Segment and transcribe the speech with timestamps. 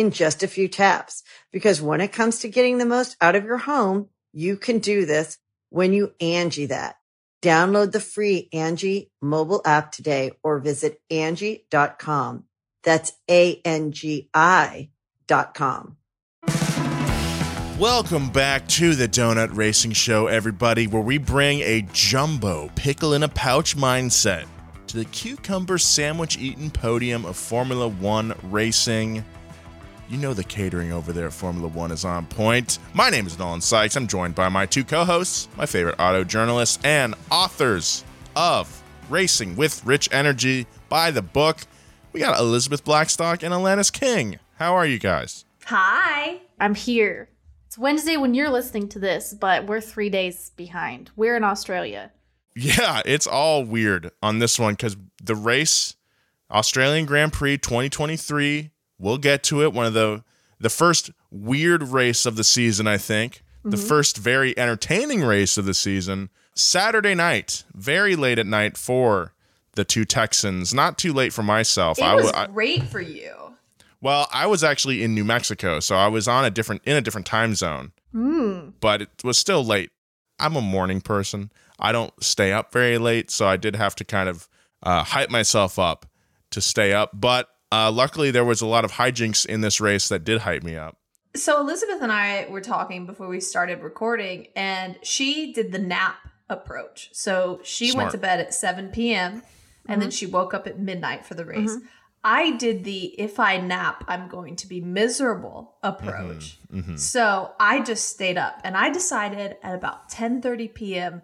[0.00, 1.22] in just a few taps.
[1.52, 5.04] Because when it comes to getting the most out of your home, you can do
[5.04, 6.96] this when you Angie that.
[7.42, 12.44] Download the free Angie mobile app today or visit Angie.com.
[12.82, 14.90] That's A-N-G-I
[15.26, 15.96] dot com.
[17.78, 23.22] Welcome back to the Donut Racing Show, everybody, where we bring a jumbo pickle in
[23.22, 24.46] a pouch mindset
[24.88, 29.24] to the cucumber sandwich eating podium of Formula One racing.
[30.10, 32.80] You know the catering over there at Formula One is on point.
[32.94, 33.94] My name is Nolan Sykes.
[33.94, 39.54] I'm joined by my two co hosts, my favorite auto journalists, and authors of Racing
[39.54, 41.58] with Rich Energy by the book.
[42.12, 44.40] We got Elizabeth Blackstock and Alanis King.
[44.56, 45.44] How are you guys?
[45.66, 46.40] Hi.
[46.58, 47.28] I'm here.
[47.68, 51.12] It's Wednesday when you're listening to this, but we're three days behind.
[51.14, 52.10] We're in Australia.
[52.56, 55.94] Yeah, it's all weird on this one because the race,
[56.50, 59.72] Australian Grand Prix 2023, We'll get to it.
[59.72, 60.22] One of the
[60.60, 63.42] the first weird race of the season, I think.
[63.60, 63.70] Mm-hmm.
[63.70, 66.28] The first very entertaining race of the season.
[66.54, 69.32] Saturday night, very late at night for
[69.74, 70.74] the two Texans.
[70.74, 71.98] Not too late for myself.
[71.98, 73.54] It I was I, great for you.
[74.02, 77.00] Well, I was actually in New Mexico, so I was on a different in a
[77.00, 77.92] different time zone.
[78.14, 78.74] Mm.
[78.80, 79.90] But it was still late.
[80.38, 81.52] I'm a morning person.
[81.78, 84.48] I don't stay up very late, so I did have to kind of
[84.82, 86.06] uh, hype myself up
[86.50, 87.10] to stay up.
[87.14, 90.62] But uh, luckily, there was a lot of hijinks in this race that did hype
[90.62, 90.96] me up.
[91.36, 96.16] So Elizabeth and I were talking before we started recording, and she did the nap
[96.48, 97.10] approach.
[97.12, 98.04] So she Smart.
[98.04, 99.34] went to bed at 7 p.m.
[99.34, 100.00] and mm-hmm.
[100.00, 101.70] then she woke up at midnight for the race.
[101.70, 101.86] Mm-hmm.
[102.22, 106.58] I did the if I nap, I'm going to be miserable approach.
[106.66, 106.78] Mm-hmm.
[106.78, 106.96] mm-hmm.
[106.96, 111.22] So I just stayed up and I decided at about 10:30 p.m.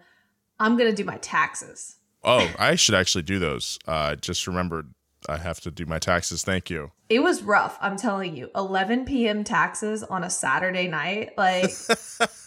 [0.59, 1.97] I'm going to do my taxes.
[2.23, 3.77] Oh, I should actually do those.
[3.87, 4.91] Uh, just remembered
[5.27, 6.43] I have to do my taxes.
[6.43, 6.91] Thank you.
[7.09, 7.77] It was rough.
[7.81, 8.49] I'm telling you.
[8.55, 9.43] 11 p.m.
[9.43, 11.31] taxes on a Saturday night.
[11.37, 11.63] Like,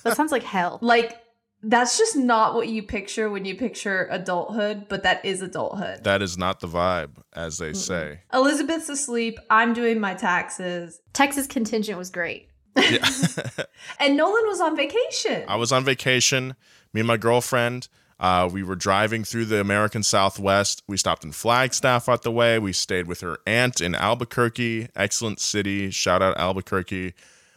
[0.03, 0.79] that sounds like hell.
[0.81, 1.21] Like,
[1.63, 6.05] that's just not what you picture when you picture adulthood, but that is adulthood.
[6.05, 8.21] That is not the vibe, as they mm say.
[8.33, 9.39] Elizabeth's asleep.
[9.51, 11.01] I'm doing my taxes.
[11.13, 12.49] Texas contingent was great.
[12.77, 13.07] Yeah.
[14.01, 15.45] and Nolan was on vacation.
[15.49, 16.55] I was on vacation.
[16.93, 17.89] Me and my girlfriend
[18.21, 20.83] uh, we were driving through the American Southwest.
[20.87, 22.59] We stopped in Flagstaff out the way.
[22.59, 24.89] We stayed with her aunt in Albuquerque.
[24.95, 25.91] Excellent city.
[25.91, 27.15] Shout out Albuquerque.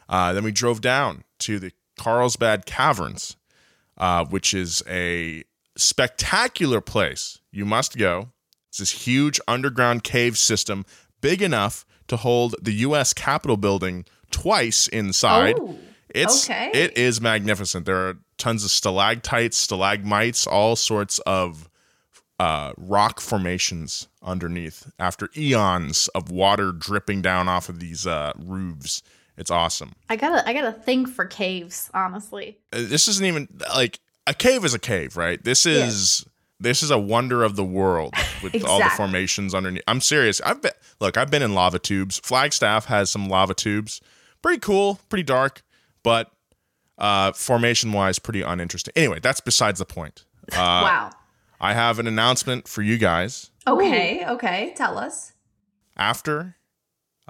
[0.08, 3.36] Uh, then we drove down to the Carlsbad Caverns,
[3.98, 5.44] uh, which is a
[5.76, 7.40] spectacular place.
[7.52, 8.30] You must go.
[8.70, 10.86] It's this huge underground cave system,
[11.20, 13.12] big enough to hold the U.S.
[13.12, 15.58] Capitol building twice inside.
[15.60, 15.76] Oh,
[16.14, 16.70] it's okay.
[16.72, 17.86] it is magnificent.
[17.86, 21.68] There are tons of stalactites, stalagmites, all sorts of
[22.38, 29.02] uh, rock formations underneath after eons of water dripping down off of these uh, roofs.
[29.36, 29.92] It's awesome.
[30.08, 31.90] I gotta, I gotta think for caves.
[31.92, 35.42] Honestly, uh, this isn't even like a cave is a cave, right?
[35.42, 36.22] This is.
[36.24, 36.30] Yeah.
[36.60, 38.70] This is a wonder of the world with exactly.
[38.70, 39.82] all the formations underneath.
[39.88, 40.40] I'm serious.
[40.40, 40.70] I've been
[41.00, 41.18] look.
[41.18, 42.20] I've been in lava tubes.
[42.20, 44.00] Flagstaff has some lava tubes.
[44.40, 45.00] Pretty cool.
[45.08, 45.63] Pretty dark.
[46.04, 46.30] But
[46.96, 48.92] uh, formation wise, pretty uninteresting.
[48.94, 50.24] Anyway, that's besides the point.
[50.52, 51.10] Uh, wow.
[51.58, 53.50] I have an announcement for you guys.
[53.66, 55.32] Okay, okay, tell us.
[55.96, 56.56] After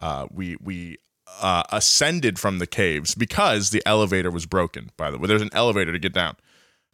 [0.03, 0.99] uh, we we
[1.41, 4.91] uh, ascended from the caves because the elevator was broken.
[4.97, 6.35] By the way, there's an elevator to get down,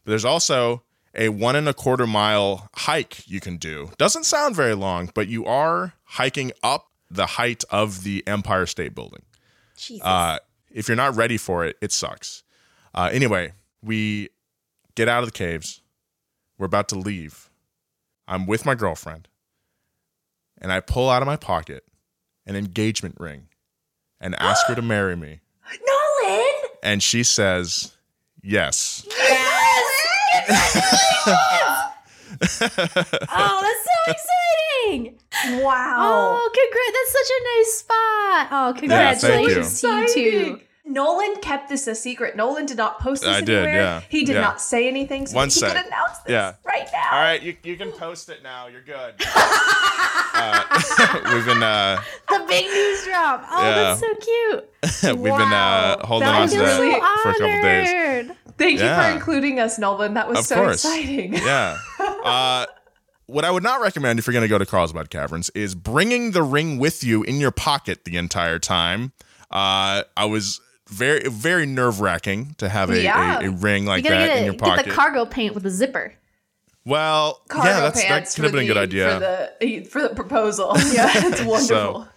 [0.05, 0.83] but there's also
[1.15, 3.91] a one and a quarter mile hike you can do.
[3.97, 8.95] Doesn't sound very long, but you are hiking up the height of the Empire State
[8.95, 9.23] Building.
[9.77, 10.07] Jesus.
[10.07, 10.39] Uh,
[10.71, 12.43] if you're not ready for it, it sucks.
[12.95, 13.53] Uh, anyway,
[13.83, 14.29] we
[14.95, 15.83] get out of the caves.
[16.59, 17.51] We're about to leave.
[18.29, 19.29] I'm with my girlfriend,
[20.61, 21.85] and I pull out of my pocket
[22.47, 23.49] an engagement ring
[24.21, 25.41] and ask her to marry me.
[26.23, 26.45] Nolan!
[26.83, 27.97] And she says,
[28.43, 29.07] Yes.
[29.09, 29.87] Yes!
[32.41, 34.60] oh, that's so exciting!
[34.99, 35.97] Wow.
[36.01, 36.93] Oh, congrats!
[36.97, 38.49] That's such a nice spot.
[38.51, 40.61] Oh, congratulations Yeah, to you two.
[40.87, 42.35] Nolan kept this a secret.
[42.37, 43.75] Nolan did not post this I did, anywhere.
[43.75, 44.01] yeah.
[44.09, 44.41] He did Yeah.
[44.41, 45.27] not say anything.
[45.29, 45.69] So One he sec.
[45.77, 46.55] could announce this Yeah.
[46.65, 47.09] right now.
[47.13, 48.67] All right, you, you can post it now.
[48.67, 49.15] You're good.
[50.35, 50.65] uh,
[51.35, 53.45] we've been uh, The big news drop.
[53.51, 53.75] Oh, Yeah.
[53.77, 55.17] that's so cute.
[55.21, 56.91] we've been uh, holding That on to that really
[57.23, 57.89] for a couple days.
[57.89, 58.37] honored.
[58.59, 60.15] Thank you for including us, Nolan.
[60.15, 60.85] That was Of so course.
[60.85, 61.35] exciting.
[61.35, 61.79] Yeah.
[61.99, 62.67] Uh,
[63.31, 66.33] what I would not recommend if you're going to go to Carlsbad Caverns is bringing
[66.33, 69.13] the ring with you in your pocket the entire time.
[69.51, 73.41] Uh, I was very, very nerve wracking to have a, Yeah.
[73.41, 74.87] a, a ring like that get, in a, your get pocket.
[74.87, 76.15] the cargo paint with a zipper.
[76.85, 79.15] well, Cargo yeah, that's, that could have for been a good idea.
[79.15, 80.73] for the for the proposal.
[80.93, 82.09] Yeah, it's wonderful.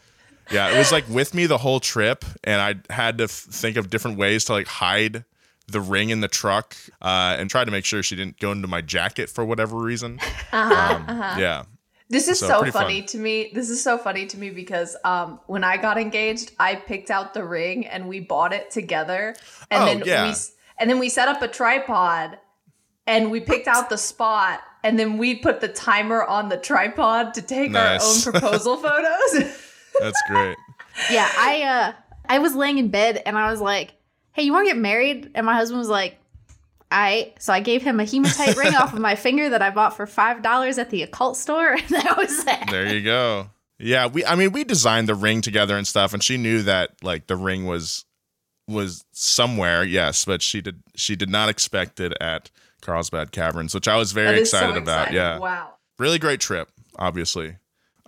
[0.51, 3.77] Yeah, it was like with me the whole trip, and I had to f- think
[3.77, 5.24] of different ways to like hide
[5.68, 8.68] the ring in the truck uh, and try to make sure she didn't go into
[8.68, 10.19] my jacket for whatever reason.
[10.51, 11.63] Uh-huh, Um, Yeah.
[12.10, 12.81] This is So, so, pretty fun.
[12.83, 13.50] funny to me.
[13.56, 17.33] This is so funny to me because um, when I got engaged, I picked out
[17.33, 19.36] the ring and we bought it together.
[19.71, 20.27] And Oh, then yeah.
[20.30, 20.36] we
[20.77, 22.38] and then we set up a tripod
[23.07, 27.33] and we picked out the spot and then we put the timer on the tripod
[27.36, 28.27] to take Nice.
[28.27, 29.56] our own proposal photos.
[30.00, 30.57] That's great.
[31.10, 31.94] Yeah, I uh
[32.30, 33.94] I was laying in bed and I was like,
[34.33, 36.19] "Hey, you want to get married?" And my husband was like,
[36.91, 39.95] "I." So I gave him a hematite ring off of my finger that I bought
[39.95, 42.69] for five dollars at the occult store, and that was it.
[42.69, 43.50] There you go.
[43.80, 46.91] Yeah, we I mean we designed the ring together and stuff and she knew that
[47.03, 48.06] like the ring was
[48.68, 52.50] was somewhere, yes, but she did she did not expect it at
[52.81, 55.12] Carlsbad Caverns, which I was very That is so excited about.
[55.12, 55.39] Yeah.
[55.39, 55.74] Wow.
[56.00, 57.57] Really great trip, obviously.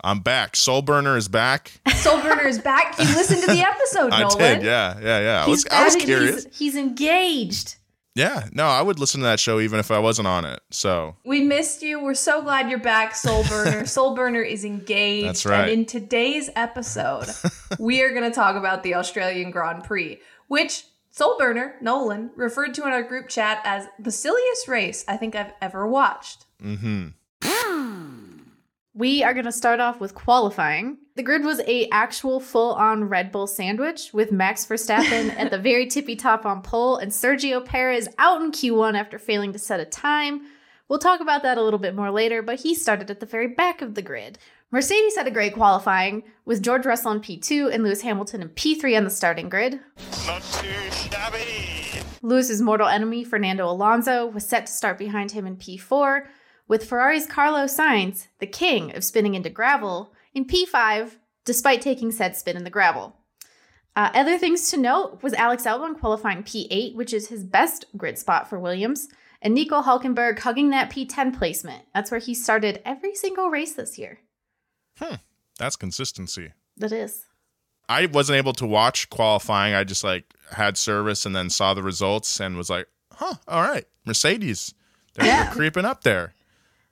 [0.06, 0.54] I'm back.
[0.54, 1.72] Soulburner is back.
[1.88, 2.98] Soulburner is back.
[3.00, 4.38] You listened to the episode, I Nolan.
[4.38, 4.64] did.
[4.64, 5.44] Yeah, yeah, yeah.
[5.44, 6.44] I was He's I was curious.
[6.46, 7.76] He's, he's engaged.
[8.14, 8.48] Yeah.
[8.54, 10.60] No, I would listen to that show even if I wasn't on it.
[10.72, 12.02] So, We missed you.
[12.02, 13.82] We're so glad you're back, Soulburner.
[13.84, 15.28] Soulburner is engaged.
[15.28, 15.62] That's right.
[15.70, 17.26] And in today's episode,
[17.80, 22.84] we are going to talk about the Australian Grand Prix, which Soulburner, Nolan, referred to
[22.84, 26.46] in our group chat as the silliest race I think I've ever watched.
[26.62, 27.14] mhm.
[28.98, 31.00] We are going to start off with qualifying.
[31.16, 35.86] The grid was a actual full-on Red Bull sandwich with Max Verstappen at the very
[35.86, 39.86] tippy top on pole and Sergio Perez out in Q1 after failing to set a
[39.86, 40.44] time.
[40.88, 43.48] We'll talk about that a little bit more later, but he started at the very
[43.48, 44.38] back of the grid.
[44.72, 48.96] Mercedes had a great qualifying with George Russell in P2 and Lewis Hamilton in P3
[48.96, 49.78] on the starting grid.
[50.26, 52.02] Not too shabby.
[52.22, 56.28] Lewis's mortal enemy, Fernando Alonso, was set to start behind him in P4,
[56.68, 62.36] with Ferrari's Carlos Sainz, the king of spinning into gravel, in P5, despite taking said
[62.36, 63.16] spin in the gravel.
[63.96, 68.18] Uh, other things to note was Alex Albon qualifying P8, which is his best grid
[68.18, 69.08] spot for Williams,
[69.42, 71.84] and Nico Hulkenberg hugging that P10 placement.
[71.94, 74.20] That's where he started every single race this year.
[75.00, 75.16] Hmm.
[75.58, 76.52] That's consistency.
[76.78, 77.26] That is.
[77.88, 79.74] I wasn't able to watch qualifying.
[79.76, 83.62] I just like had service and then saw the results and was like, "Huh, all
[83.62, 84.74] right, Mercedes,
[85.14, 85.44] they're, Yeah.
[85.46, 86.34] they're creeping up there."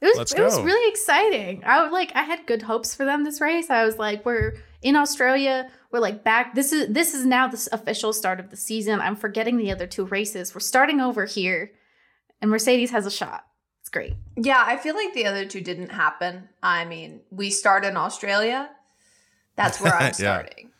[0.04, 1.64] It was Let's it was really exciting.
[1.66, 3.70] I would like I had good hopes for them this race.
[3.70, 5.70] I was like, we're in Australia.
[5.94, 6.56] We're like back.
[6.56, 9.00] This is this is now the official start of the season.
[9.00, 10.54] I'm forgetting the other two races.
[10.54, 11.72] We're starting over here,
[12.42, 13.46] and Mercedes has a shot.
[13.80, 14.16] It's great.
[14.36, 16.50] Yeah, I feel like the other two didn't happen.
[16.62, 18.70] I mean, we start in Australia.
[19.56, 20.72] That's where I'm starting.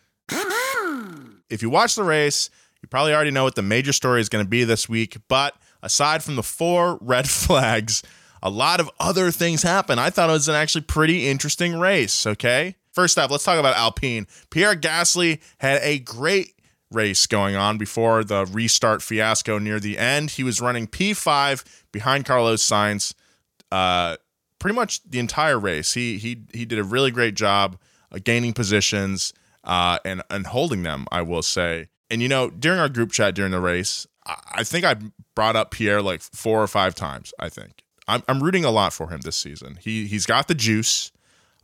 [1.50, 2.50] If you watch the race,
[2.82, 5.16] you probably already know what the major story is going to be this week.
[5.30, 8.04] But aside from the four red flags,
[8.44, 9.98] a lot of other things happen.
[9.98, 12.28] I thought it was an actually pretty interesting race.
[12.28, 12.76] Okay.
[12.92, 14.28] First up, let's talk about Alpine.
[14.52, 16.54] Pierre Gasly had a great
[16.92, 20.32] race going on before the restart fiasco near the end.
[20.32, 23.16] He was running P5 behind Carlos Sainz
[23.72, 24.18] uh,
[24.60, 25.94] pretty much the entire race.
[25.94, 27.78] He he he did a really great job
[28.24, 29.34] gaining positions
[29.64, 31.08] uh, and and holding them.
[31.12, 31.88] I will say.
[32.12, 34.98] And you know, during our group chat during the race, I think I
[35.34, 37.34] brought up Pierre like four or five times.
[37.40, 39.78] I think I'm I'm rooting a lot for him this season.
[39.82, 41.12] He he's got the juice.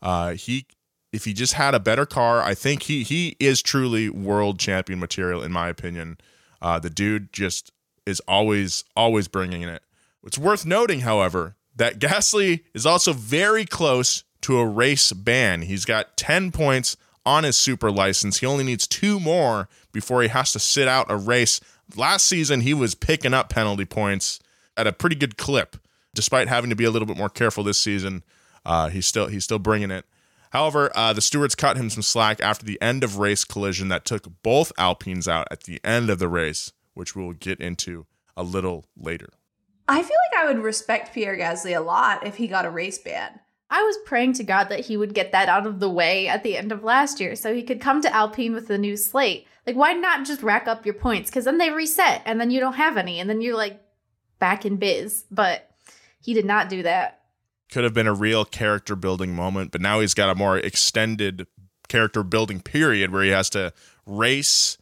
[0.02, 0.66] Uh, he
[1.12, 5.00] if he just had a better car, I think he he is truly world champion
[5.00, 6.18] material in my opinion.
[6.62, 7.72] Uh, the dude just
[8.06, 9.84] is always always bringing it.
[10.24, 15.64] It's worth noting, however, that Gasly is also very close to a race ban.
[15.64, 18.40] He's got 10 points on his super license.
[18.40, 21.60] He only needs two more before he has to sit out a race.
[21.96, 24.40] Last season, he was picking up penalty points
[24.78, 25.78] at a pretty good clip,
[26.20, 28.24] despite having to be a little bit more careful this season.
[28.66, 30.04] Uh, he's still he's still bringing it.
[30.50, 34.04] However, uh, the stewards cut him some slack after the end of race collision that
[34.04, 38.44] took both Alpines out at the end of the race, which we'll get into a
[38.44, 39.30] little later.
[39.88, 42.98] I feel like I would respect Pierre Gasly a lot if he got a race
[42.98, 43.40] ban.
[43.70, 46.44] I was praying to God that he would get that out of the way at
[46.44, 49.48] the end of last year so he could come to Alpine with a new slate.
[49.66, 51.30] Like, why not just rack up your points?
[51.30, 53.80] Because then they reset and then you don't have any and then you're like
[54.40, 55.26] back in biz.
[55.30, 55.69] But
[56.22, 57.22] he did not do that.
[57.72, 61.46] Could have been a real character building moment, but now he's got a more extended
[61.88, 63.74] character building period where he has to
[64.06, 64.78] race,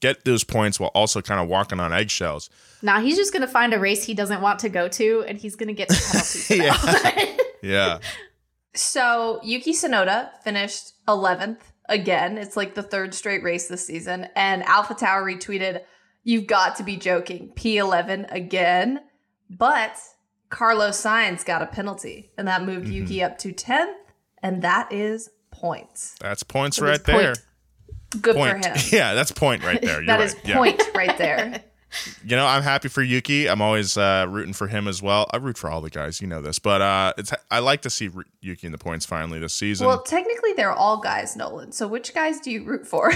[0.00, 2.48] get those points while also kind of walking on eggshells.
[2.80, 5.38] Now he's just going to find a race he doesn't want to go to and
[5.38, 6.56] he's going to get the penalty for
[7.02, 7.38] that.
[7.62, 7.98] Yeah.
[8.74, 12.38] So Yuki Tsunoda finished 11th again.
[12.38, 14.26] It's like the third straight race this season.
[14.34, 15.82] And Alpha Tauri retweeted,
[16.24, 17.52] You've got to be joking.
[17.56, 19.00] P11 again.
[19.50, 19.96] But
[20.52, 23.94] Carlos Sainz got a penalty, and that moved Yuki up to 10th.
[24.42, 26.14] And that is points.
[26.20, 27.22] That's points So right that's point.
[27.22, 27.34] there.
[28.20, 28.62] Good Point.
[28.64, 28.76] for him.
[28.92, 29.96] Yeah, that's point right there.
[30.02, 30.24] You're That right.
[30.26, 30.56] is Yeah.
[30.56, 31.62] point right there.
[32.24, 33.50] You know, I'm happy for Yuki.
[33.50, 35.28] I'm always uh, rooting for him as well.
[35.30, 37.90] I root for all the guys, you know this, but uh, it's I like to
[37.90, 39.86] see Ru- Yuki in the points finally this season.
[39.86, 41.70] Well, technically, they're all guys, Nolan.
[41.72, 43.12] So which guys do you root for?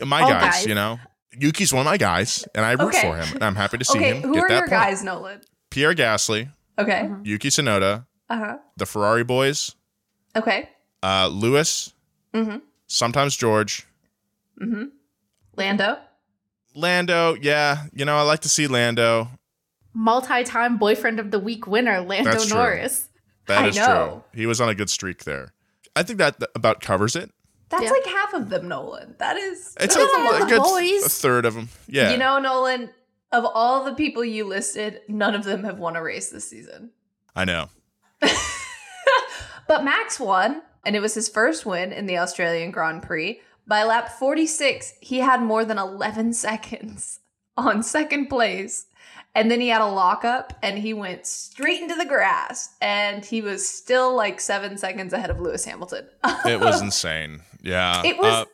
[0.00, 0.66] my guys, guys.
[0.66, 0.98] you know,
[1.38, 3.02] Yuki's one of my guys, and I root Okay.
[3.02, 4.70] for him, and I'm happy to see okay, him who get are that your point.
[4.70, 5.40] guys, Nolan?
[5.70, 7.02] Pierre Gasly, Okay.
[7.04, 7.24] Mm-hmm.
[7.24, 8.56] Yuki Tsunoda, Uh huh.
[8.76, 9.74] the Ferrari boys,
[10.36, 10.68] Okay.
[11.02, 11.92] uh, Lewis,
[12.34, 12.58] Mm-hmm.
[12.86, 13.86] sometimes George,
[14.60, 14.84] Mm-hmm.
[15.56, 15.98] Lando.
[16.74, 17.34] Lando.
[17.40, 19.28] Yeah, you know, I like to see Lando.
[19.92, 22.34] Multi time boyfriend of the week winner, Lando Norris.
[22.34, 22.56] That's true.
[22.58, 23.08] Norris.
[23.46, 24.22] That I is know.
[24.32, 24.40] true.
[24.40, 25.52] He was on a good streak there.
[25.96, 27.30] I think that th- about covers it.
[27.70, 27.90] That's Yeah.
[27.90, 29.16] like half of them, Nolan.
[29.18, 29.74] That is.
[29.80, 30.42] It's that's a, a lot.
[30.42, 31.04] a good boys.
[31.04, 31.68] a third of them.
[31.88, 32.90] Yeah, You know, Nolan,
[33.32, 36.90] of all the people you listed, none of them have won a race this season.
[37.34, 37.68] I know.
[39.68, 43.40] But Max won, and it was his first win in the Australian Grand Prix.
[43.68, 47.20] By lap 46, he had more than 11 seconds
[47.56, 48.86] on second place.
[49.32, 52.70] And then he had a lockup and he went straight into the grass.
[52.80, 56.08] And he was still like seven seconds ahead of Lewis Hamilton.
[56.44, 57.42] It was insane.
[57.62, 58.44] Yeah, It was Uh,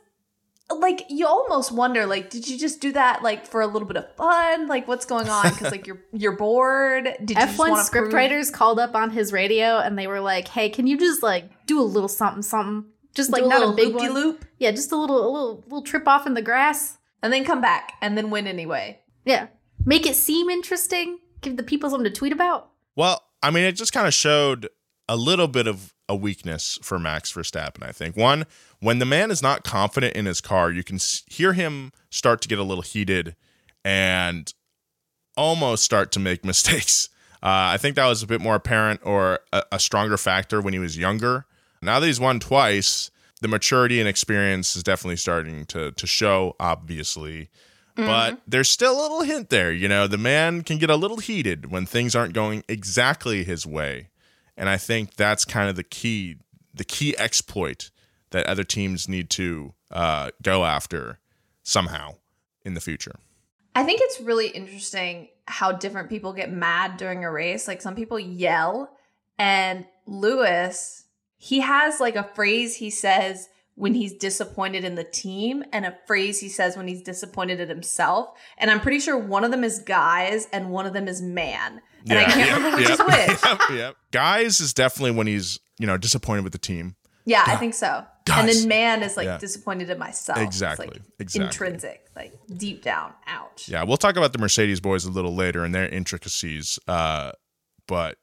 [0.70, 3.96] like you almost wonder like did you just do that like for a little bit
[3.96, 8.06] of fun like what's going on because like you're you're bored did F1 wanna script
[8.06, 11.22] prove- writers called up on his radio and they were like, "Hey, can you just
[11.22, 12.90] like do a little something, something?
[13.14, 14.12] Just like do not a big one.
[14.12, 16.98] loop Yeah, just a little, a little, little trip off in the grass.
[17.22, 19.46] and then come back and then win anyway Yeah,
[19.84, 21.18] make it seem interesting.
[21.42, 22.70] Give the people something to tweet about.
[22.96, 24.68] Well, I mean, it just kind of showed
[25.08, 28.16] a little bit of a weakness for Max Verstappen, I think.
[28.16, 28.44] One,
[28.80, 32.48] when the man is not confident in his car, you can hear him start to
[32.48, 33.36] get a little heated
[33.84, 34.52] and
[35.36, 37.08] almost start to make mistakes.
[37.42, 40.72] Uh, I think that was a bit more apparent or a, a stronger factor when
[40.72, 41.46] he was younger.
[41.82, 46.56] Now that he's won twice, the maturity and experience is definitely starting to to show,
[46.58, 47.50] obviously.
[47.94, 49.72] But there's still a little hint there.
[49.72, 53.66] You know, the man can get a little heated when things aren't going exactly his
[53.66, 54.08] way.
[54.56, 56.36] And I think that's kind of the key,
[56.74, 57.90] the key exploit
[58.36, 61.18] that other teams need to uh, go after
[61.62, 62.14] somehow
[62.64, 63.16] in the future.
[63.74, 67.94] i think it's really interesting how different people get mad during a race like some
[67.94, 68.90] people yell
[69.38, 71.04] and lewis
[71.38, 75.96] he has like a phrase he says when he's disappointed in the team and a
[76.06, 79.64] phrase he says when he's disappointed in himself and i'm pretty sure one of them
[79.64, 83.44] is guys and one of them is man and i can't remember which is which
[83.44, 83.96] Yep, yep.
[84.10, 86.96] Guys is definitely when he's, you know, disappointed with the team.
[87.26, 88.04] Yeah, I think so.
[88.32, 89.38] And then man is like Yeah.
[89.38, 90.38] disappointed in myself.
[90.38, 91.46] It's, Exactly, like, exactly.
[91.46, 93.12] Intrinsic, like deep down.
[93.26, 93.68] Ouch.
[93.68, 96.78] Yeah, we'll talk about the Mercedes boys a little later and their intricacies.
[96.88, 97.32] Uh,
[97.86, 98.16] but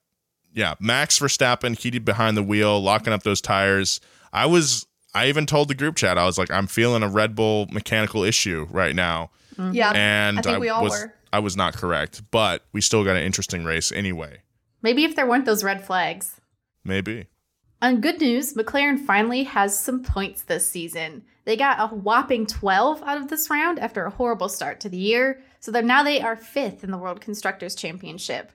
[0.54, 4.00] yeah, Max Verstappen heated behind the wheel, locking up those tires.
[4.32, 7.36] I was, I even told the group chat, I was like, I'm feeling a Red
[7.36, 9.32] Bull mechanical issue right now,
[9.72, 9.92] Yeah.
[9.96, 11.14] and I think we all was, were.
[11.32, 14.40] I was not correct, but we still got an interesting race anyway.
[14.82, 16.40] Maybe if there weren't those red flags.
[16.84, 17.28] Maybe.
[17.84, 21.26] On good news, McLaren finally has some points this season.
[21.44, 24.96] They got a whopping 12 out of this round after a horrible start to the
[24.96, 28.54] year, so now they are fifth in the World Constructors Championship.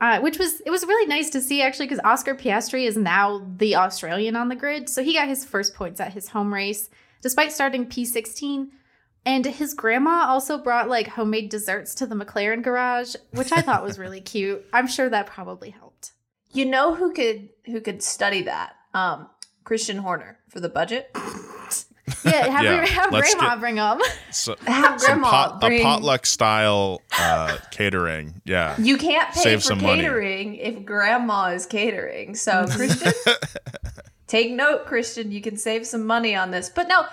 [0.00, 3.46] Uh, which was it was really nice to see actually because Oscar Piastri is now
[3.56, 6.90] the Australian on the grid, so he got his first points at his home race
[7.20, 8.70] despite starting P16.
[9.24, 13.84] And his grandma also brought like homemade desserts to the McLaren garage, which I thought
[13.84, 14.66] was really cute.
[14.72, 15.85] I'm sure that probably helped.
[16.56, 18.74] You know who could who could study that?
[18.94, 19.28] Um,
[19.64, 21.10] Christian Horner for the budget.
[22.24, 24.00] Yeah, have, Yeah, have grandma get- bring them.
[24.30, 28.42] So, Have grandma pot, a potluck style uh, catering.
[28.44, 28.76] Yeah.
[28.78, 30.02] You can't pay Save for some money.
[30.02, 32.34] catering if grandma is catering.
[32.36, 33.12] So Christian,
[34.28, 35.32] take note, Christian.
[35.32, 36.68] You can save some money on this.
[36.68, 37.06] But no,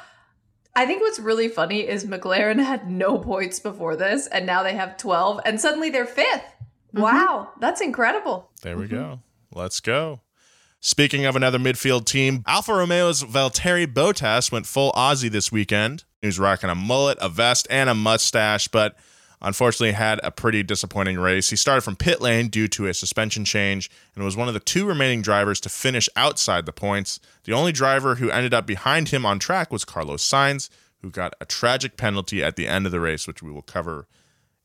[0.75, 4.75] I think what's really funny is McLaren had no points before this, and now they
[4.75, 7.01] have 12, and suddenly they're 5th mm-hmm.
[7.01, 8.51] Wow, that's incredible.
[8.61, 8.95] There we mm-hmm.
[8.95, 9.19] go.
[9.55, 10.21] Let's go.
[10.79, 16.03] Speaking of another midfield team, Alfa Romeo's Valtteri Bottas went full Aussie this weekend.
[16.21, 18.97] He was rocking a mullet, a vest, and a mustache, but
[19.41, 21.49] unfortunately had a pretty disappointing race.
[21.49, 24.59] He started from pit lane due to a suspension change and was one of the
[24.59, 27.19] two remaining drivers to finish outside the points.
[27.43, 30.69] The only driver who ended up behind him on track was Carlos Sainz,
[31.01, 34.07] who got a tragic penalty at the end of the race, which we will cover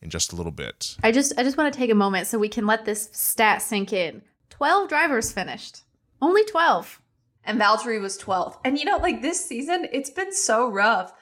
[0.01, 0.97] in just a little bit.
[1.03, 3.63] I just I just want to take a moment so we can let this stat
[3.63, 4.23] sink in.
[4.59, 5.83] 12 drivers finished.
[6.21, 7.01] Only 12.
[7.45, 8.59] And Valtteri was 12th.
[8.65, 11.13] And you know, like this season, it's been so rough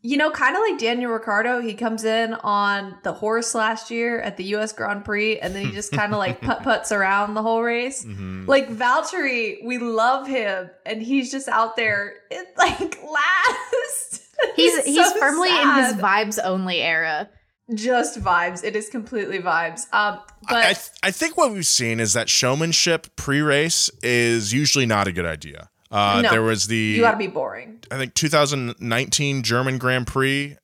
[0.00, 4.20] you know, kind of like Daniel Ricciardo, he comes in on the horse last year
[4.20, 7.34] at the US Grand Prix and then he just kind of like put puts around
[7.34, 8.04] the whole race.
[8.04, 8.44] Mm-hmm.
[8.46, 12.14] Like Valtteri, we love him and he's just out there
[12.56, 14.22] like last.
[14.54, 15.78] He's he's, he's so firmly sad.
[15.78, 17.28] in his vibes only era.
[17.74, 18.64] Just vibes.
[18.64, 19.92] It is completely vibes.
[19.92, 24.52] Um, but I, I, th- I think what we've seen is that showmanship pre-race is
[24.52, 25.68] usually not a good idea.
[25.90, 27.80] Uh, no, there was the you got to be boring.
[27.90, 30.56] I think 2019 German Grand Prix.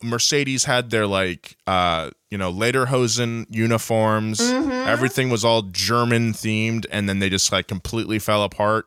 [0.00, 4.38] Mercedes had their like uh, you know lederhosen uniforms.
[4.38, 4.70] Mm-hmm.
[4.70, 8.86] Everything was all German themed, and then they just like completely fell apart.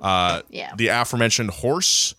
[0.00, 0.74] Uh, yeah.
[0.76, 2.14] The aforementioned horse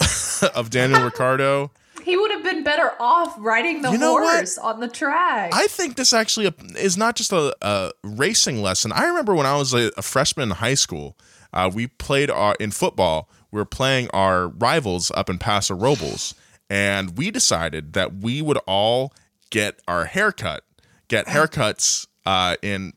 [0.54, 1.70] of Daniel Ricciardo.
[2.04, 4.74] He would have been better off riding the you know horse what?
[4.74, 5.50] on the track.
[5.54, 8.92] I think this actually is not just a, a racing lesson.
[8.92, 11.16] I remember when I was a, a freshman in high school
[11.54, 13.30] uh, we played our in football.
[13.50, 16.34] We were playing our rivals up in Paso Robles,
[16.68, 19.14] and we decided that we would all
[19.50, 20.64] get our haircut,
[21.06, 22.92] get haircuts uh, in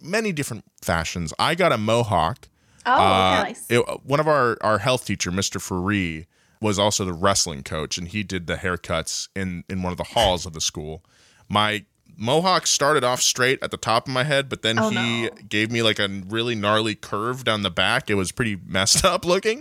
[0.00, 1.34] many different fashions.
[1.38, 2.48] I got a mohawk.
[2.86, 3.66] Oh, uh, nice.
[3.68, 5.60] It, one of our our health teacher, Mr.
[5.60, 6.24] Faree,
[6.62, 10.04] was also the wrestling coach, and he did the haircuts in in one of the
[10.04, 11.04] halls of the school.
[11.48, 11.84] My
[12.16, 15.30] mohawk started off straight at the top of my head, but then oh, he no.
[15.48, 18.08] gave me like a really gnarly curve down the back.
[18.08, 19.60] It was pretty messed up looking.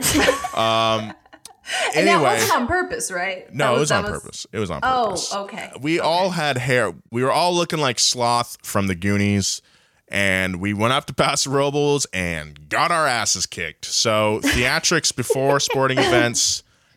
[0.55, 1.13] Um,
[1.95, 3.53] and anyway, that wasn't on purpose, right?
[3.53, 4.11] No, was, it was on was...
[4.11, 4.47] purpose.
[4.51, 5.29] It was on purpose.
[5.33, 5.71] Oh, okay.
[5.81, 6.07] We okay.
[6.07, 6.93] all had hair.
[7.11, 9.61] We were all looking like Sloth from the Goonies.
[10.11, 13.85] And we went up to Paso Robles and got our asses kicked.
[13.85, 16.63] So theatrics before sporting events,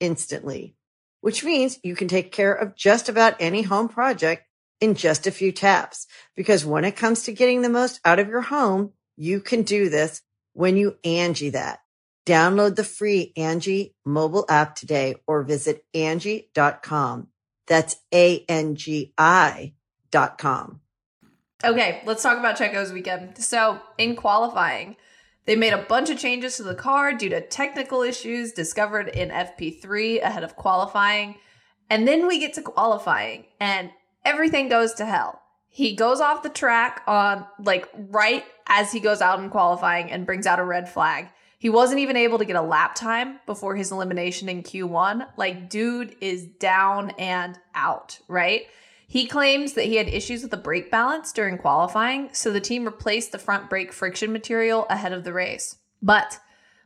[0.00, 0.74] instantly,
[1.20, 4.44] which means you can take care of just about any home project
[4.80, 6.06] in just a few taps.
[6.34, 9.88] Because when it comes to getting the most out of your home, you can do
[9.88, 10.22] this
[10.54, 11.80] when you Angie that.
[12.26, 17.28] Download the free Angie mobile app today or visit Angie.com.
[17.66, 19.74] That's A-N-G-I
[20.10, 20.80] dot com.
[21.62, 23.38] Okay, let's talk about Checo's weekend.
[23.38, 24.96] So in qualifying,
[25.46, 29.30] they made a bunch of changes to the car due to technical issues discovered in
[29.30, 31.36] FP3 ahead of qualifying.
[31.88, 33.90] And then we get to qualifying, and
[34.24, 35.42] everything goes to hell.
[35.68, 40.26] He goes off the track on like right as he goes out in qualifying and
[40.26, 41.28] brings out a red flag.
[41.58, 45.26] He wasn't even able to get a lap time before his elimination in Q1.
[45.36, 48.62] Like, dude is down and out, right?
[49.10, 52.84] He claims that he had issues with the brake balance during qualifying, so the team
[52.84, 55.78] replaced the front brake friction material ahead of the race.
[56.00, 56.38] But,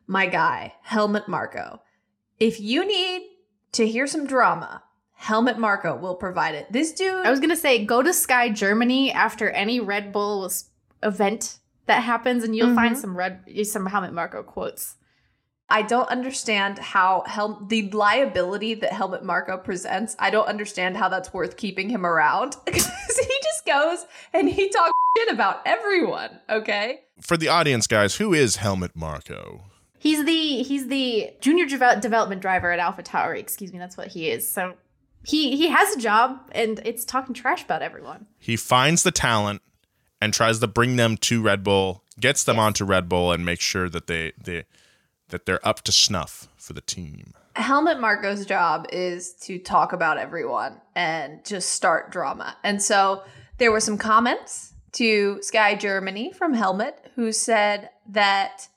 [0.07, 1.83] my guy, Helmut Marko,
[2.41, 3.29] if you need
[3.73, 4.83] to hear some drama,
[5.13, 6.73] Helmut Marko will provide it.
[6.73, 7.27] This dude.
[7.27, 10.51] I was gonna say, go to Sky Germany after any Red Bull
[11.03, 12.77] event that happens, and you'll mm-hmm.
[12.77, 14.97] find some red some Helmut Marko quotes.
[15.75, 20.15] I don't understand how Hel- the liability that Helmut Marko presents.
[20.21, 24.69] I don't understand how that's worth keeping him around because he just goes and he
[24.69, 26.39] talks shit about everyone.
[26.49, 27.01] Okay.
[27.21, 29.65] For the audience, guys, who is Helmut Marko?
[29.99, 33.41] He's the he's the junior deve- development driver at Alpha Tauri.
[33.41, 34.49] Excuse me, that's what he is.
[34.49, 34.75] So
[35.25, 38.27] he he has a job, and it's talking trash about everyone.
[38.39, 39.61] He finds the talent
[40.21, 43.65] and tries to bring them to Red Bull, gets them onto Red Bull, and makes
[43.65, 44.67] sure that they they
[45.29, 47.33] that they're up to snuff for the team.
[47.57, 52.57] Helmut Marko's job is to talk about everyone and just start drama.
[52.65, 53.23] And so
[53.59, 58.69] there were some comments to Sky Germany from Helmut who said that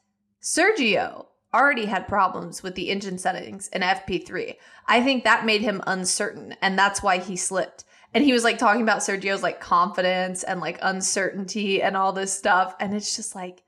[0.42, 4.56] Sergio already had problems with the engine settings in FP3.
[4.88, 7.84] I think that made him uncertain and that's why he slipped.
[8.14, 12.34] And he was like talking about Sergio's like confidence and like uncertainty and all this
[12.34, 13.64] stuff and it's just like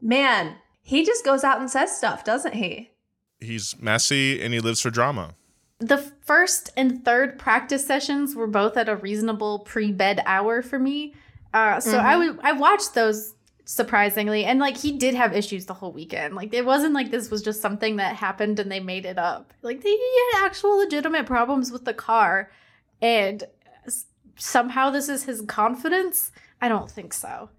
[0.00, 2.90] man, he just goes out and says stuff, doesn't he?
[3.40, 5.34] He's messy and he lives for drama.
[5.80, 11.14] The first and third practice sessions were both at a reasonable pre-bed hour for me.
[11.52, 15.74] Uh, so I would I watched those surprisingly, and like he did have issues the
[15.74, 16.34] whole weekend.
[16.34, 19.54] Like it wasn't like this was just something that happened and they made it up.
[19.62, 22.50] Like they he had actual legitimate problems with the car,
[23.00, 23.44] and
[23.86, 26.30] s- somehow this is his confidence.
[26.60, 27.50] I don't think so.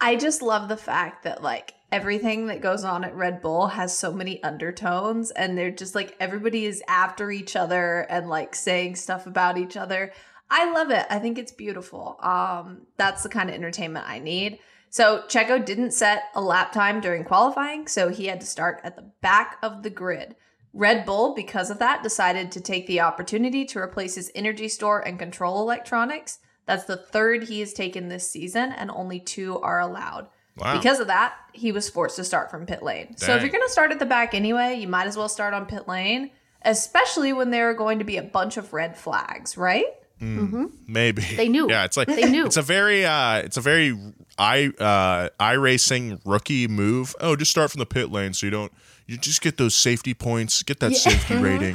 [0.00, 3.96] I just love the fact that like everything that goes on at Red Bull has
[3.96, 8.96] so many undertones and they're just like everybody is after each other and like saying
[8.96, 10.12] stuff about each other.
[10.50, 11.06] I love it.
[11.10, 12.16] I think it's beautiful.
[12.20, 14.58] Um that's the kind of entertainment I need.
[14.90, 18.96] So Checo didn't set a lap time during qualifying, so he had to start at
[18.96, 20.34] the back of the grid.
[20.72, 25.00] Red Bull, because of that, decided to take the opportunity to replace his energy store
[25.00, 26.40] and control electronics.
[26.66, 30.28] That's the third he has taken this season, and only two are allowed.
[30.60, 30.76] Wow.
[30.76, 33.16] Because of that, he was forced to start from pit lane.
[33.16, 35.54] So if you're going to start at the back anyway, you might as well start
[35.54, 36.30] on pit lane,
[36.62, 39.86] especially when there are going to be a bunch of red flags, right?
[40.20, 41.70] Maybe They knew.
[41.70, 42.44] Yeah, it's like They knew.
[42.50, 43.98] It's a very uh, it's a very
[44.38, 47.14] i uh, iRacing rookie move.
[47.20, 48.72] Oh, just start from the pit lane so you don't
[49.06, 51.74] you just get those safety points, get that safety rating,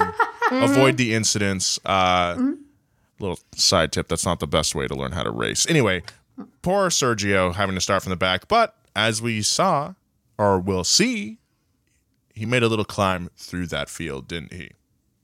[0.51, 1.79] avoid the incidents.
[1.85, 2.53] Uh,
[3.17, 5.65] Little side tip: that's not the best way to learn how to race.
[5.69, 6.03] Anyway,
[6.61, 9.93] poor Sergio having to start from the back, but as we saw
[10.37, 11.39] or will see,
[12.33, 14.71] he made a little climb through that field, didn't he?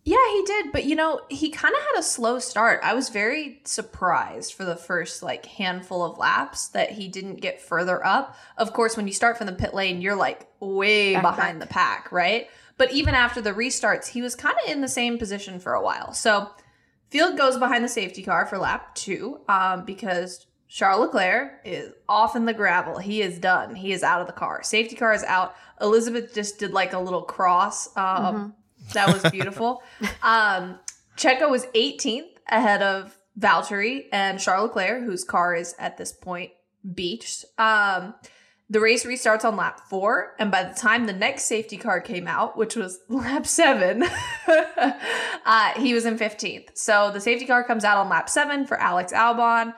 [0.04, 2.80] Yeah, he did, but you know, he kind of had a slow start.
[2.84, 7.62] I was very surprised for the first like handful of laps that he didn't get
[7.62, 8.36] further up.
[8.58, 11.68] Of course, when you start from the pit lane, you're like way Back, behind back.
[11.68, 12.50] the pack, right?
[12.78, 15.84] But even after the restarts, he was kind of in the same position for a
[15.84, 16.14] while.
[16.14, 16.50] So,
[17.12, 22.38] Field goes behind the safety car for lap 2 um, because Charles Leclerc is off
[22.38, 22.98] in the gravel.
[22.98, 23.76] He is done.
[23.76, 24.64] He is out of the car.
[24.64, 25.54] Safety car is out.
[25.82, 27.90] Elizabeth just did like a little cross.
[27.98, 28.56] Um,
[28.94, 29.84] That was beautiful.
[30.24, 30.80] um,
[31.18, 36.52] Checo was 18th ahead of Valtteri and Charles Leclerc, whose car is at this point
[36.96, 37.44] beached.
[37.58, 38.14] Um,
[38.70, 42.30] the race restarts on lap four, and by the time the next safety car came
[42.30, 44.06] out, which was lap seven,
[44.48, 46.70] uh, he was in 15th.
[46.76, 49.74] So the safety car comes out on lap seven for Alex Albon.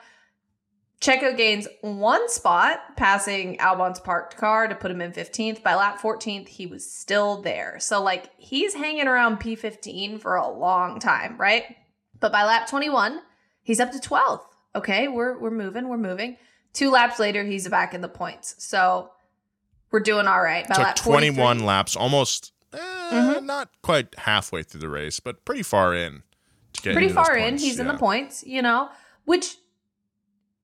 [1.00, 5.62] Checo gains one spot, passing Albon's parked car to put him in 15th.
[5.62, 7.78] By lap 14th, he was still there.
[7.78, 11.64] So, like, he's hanging around P15 for a long time, right?
[12.20, 13.20] But by lap 21,
[13.62, 14.40] he's up to 12th.
[14.76, 16.36] Okay, we're we're moving, we're moving.
[16.72, 18.54] Two laps later, he's back in the points.
[18.58, 19.10] So
[19.92, 20.66] we're doing all right.
[20.66, 22.78] By took lap 21 laps, almost eh,
[23.12, 23.44] Mhm.
[23.44, 26.22] not quite halfway through the race, but pretty far in.
[26.72, 27.50] To get pretty far in.
[27.50, 28.88] points, He's in the points, you know,
[29.26, 29.58] which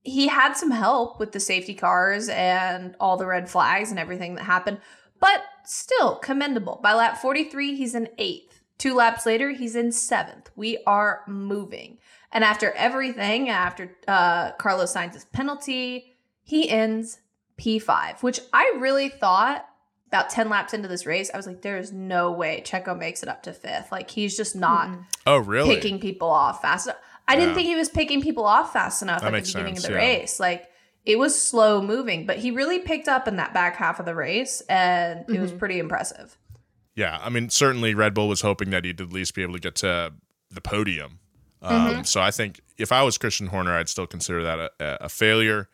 [0.03, 4.35] he had some help with the safety cars and all the red flags and everything
[4.37, 4.79] that happened,
[5.21, 6.81] but still commendable.
[6.83, 8.63] By lap 43, he's in eighth.
[8.79, 10.51] Two laps later, he's in seventh.
[10.57, 11.99] We are moving.
[12.33, 17.19] And after everything, after uh, Carlos Sainz's penalty, he ends
[17.61, 19.67] P5, which I really thought
[20.07, 23.23] about 10 laps into this race, I was like, there is no way Checo makes
[23.23, 23.93] it up to fifth.
[23.93, 24.89] Like, he's just not
[25.27, 25.75] Oh, really?
[25.77, 26.97] picking people off fast enough.
[27.31, 27.55] I didn't Yeah.
[27.57, 29.99] think he was picking people off fast enough That at the beginning sense, of the
[29.99, 30.05] yeah.
[30.07, 30.41] race.
[30.41, 30.69] Like
[31.05, 34.15] it was slow moving, but he really picked up in that back half of the
[34.15, 35.43] race and it Mm-hmm.
[35.43, 36.37] was pretty impressive.
[36.95, 39.61] Yeah, I mean, certainly Red Bull was hoping that he'd at least be able to
[39.61, 40.13] get to
[40.51, 41.21] the podium.
[41.63, 42.03] Um, Mm-hmm.
[42.03, 45.09] So I think if I was Christian Horner, I'd still consider that a, a- a
[45.09, 45.69] failure.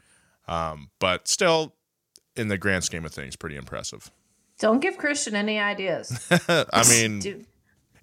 [0.48, 1.74] Um, but still,
[2.36, 4.10] in the grand scheme of things, pretty impressive.
[4.58, 6.24] Don't give Christian any ideas.
[6.48, 7.46] I mean, Dude.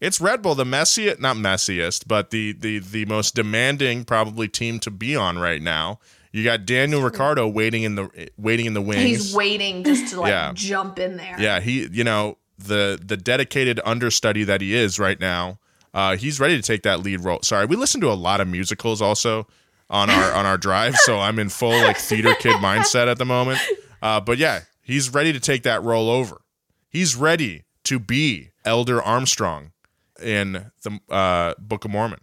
[0.04, 4.80] It's Red Bull, the messiest, not messiest, but the the the most demanding probably team
[4.82, 6.00] to be on right now.
[6.32, 9.02] You got Daniel Ricciardo waiting in the waiting in the wings.
[9.04, 10.52] He's waiting just to like Yeah.
[10.54, 11.36] jump in there.
[11.40, 15.60] Yeah, he, you know, the the dedicated understudy that he is right now,
[15.94, 17.40] uh, he's ready to take that lead role.
[17.44, 19.48] Sorry, we listen to a lot of musicals also
[19.90, 23.26] on our on our drive, so I'm in full like theater kid mindset at the
[23.26, 23.60] moment.
[24.02, 26.42] Uh, but yeah, he's ready to take that role over.
[26.90, 29.72] He's ready to be Elder Armstrong
[30.24, 32.20] in the uh, Book of Mormon.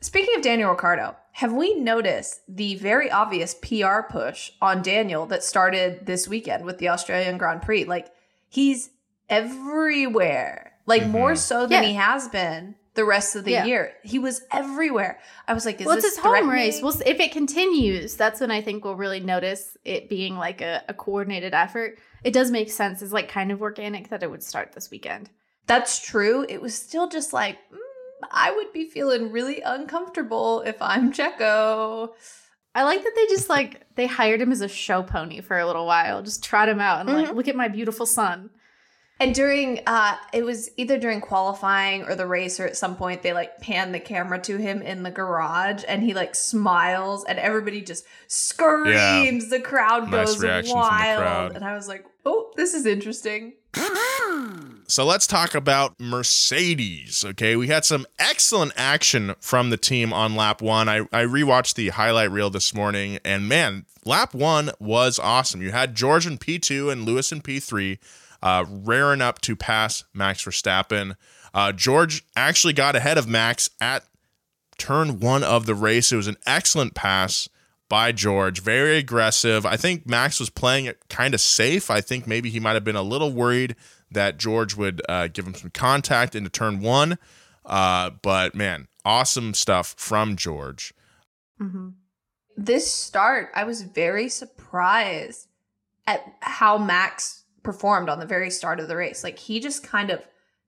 [0.00, 5.42] Speaking of Daniel Ricciardo, have we noticed the very obvious PR push on Daniel that
[5.42, 7.84] started this weekend with the Australian Grand Prix?
[7.84, 8.08] Like
[8.48, 8.90] he's
[9.28, 11.12] everywhere, like mm-hmm.
[11.12, 11.88] more so than yeah.
[11.88, 13.64] he has been the rest of the yeah.
[13.64, 13.92] year.
[14.02, 15.18] He was everywhere.
[15.48, 16.80] I was like, is well, it's his home race.
[16.80, 20.84] Well, if it continues, that's when I think we'll really notice it being like a,
[20.88, 21.98] a coordinated effort.
[22.22, 23.02] It does make sense.
[23.02, 25.30] It's like kind of organic that it would start this weekend.
[25.66, 26.44] That's true.
[26.48, 27.78] It was still just like, mm,
[28.30, 32.10] I would be feeling really uncomfortable if I'm Checo.
[32.74, 35.66] I like that they just like they hired him as a show pony for a
[35.66, 37.26] little while, just trot him out and mm-hmm.
[37.26, 38.50] like look at my beautiful son.
[39.20, 43.22] And during uh it was either during qualifying or the race or at some point
[43.22, 47.38] they like pan the camera to him in the garage and he like smiles and
[47.38, 48.90] everybody just screams.
[48.90, 49.38] Yeah.
[49.50, 51.22] The crowd nice goes wild.
[51.22, 51.52] Crowd.
[51.54, 53.54] And I was like, "Oh, this is interesting."
[54.86, 57.24] So let's talk about Mercedes.
[57.24, 60.88] Okay, we had some excellent action from the team on lap one.
[60.88, 65.62] I, I rewatched the highlight reel this morning, and man, lap one was awesome.
[65.62, 67.98] You had George in P2 and Lewis in P3,
[68.42, 71.16] uh, raring up to pass Max Verstappen.
[71.54, 74.04] Uh, George actually got ahead of Max at
[74.76, 76.12] turn one of the race.
[76.12, 77.48] It was an excellent pass
[77.88, 79.64] by George, very aggressive.
[79.64, 81.90] I think Max was playing it kind of safe.
[81.90, 83.76] I think maybe he might have been a little worried
[84.14, 87.18] that George would uh, give him some contact into turn one.
[87.64, 90.92] Uh, but man, awesome stuff from George.
[91.60, 91.90] Mm-hmm.
[92.56, 95.48] This start, I was very surprised
[96.06, 99.24] at how Max performed on the very start of the race.
[99.24, 100.20] Like he just kind of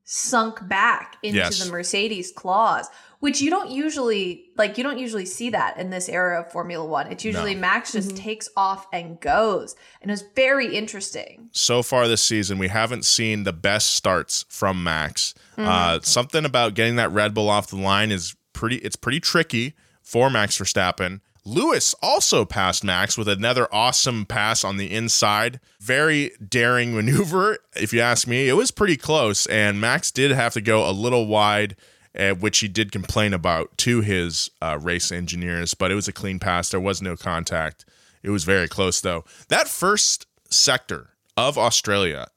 [0.05, 1.65] sunk back into yes.
[1.65, 2.89] the Mercedes claws,
[3.21, 6.85] which you don't usually like you don't usually see that in this era of Formula
[6.85, 7.13] 1.
[7.13, 7.61] It's usually no.
[7.61, 8.17] Max just mm-hmm.
[8.17, 9.75] takes off and goes.
[10.01, 11.49] And it was very interesting.
[11.53, 15.35] So far this season, we haven't seen the best starts from Max.
[15.57, 15.69] Mm-hmm.
[15.69, 19.75] Uh, something about getting that Red Bull off the line is pretty it's pretty tricky
[20.03, 21.21] for Max Verstappen.
[21.47, 25.61] Lewis also passed Max with another awesome pass on the inside.
[25.81, 28.49] Very daring maneuver, if you ask me.
[28.49, 31.77] It was pretty close, and Max did have to go a little wide,
[32.17, 36.13] uh, which he did complain about to his uh, race engineers, but it was a
[36.13, 36.71] clean pass.
[36.71, 37.85] There was no contact.
[38.23, 39.25] It was very close, though.
[39.49, 42.29] That first sector of Australia,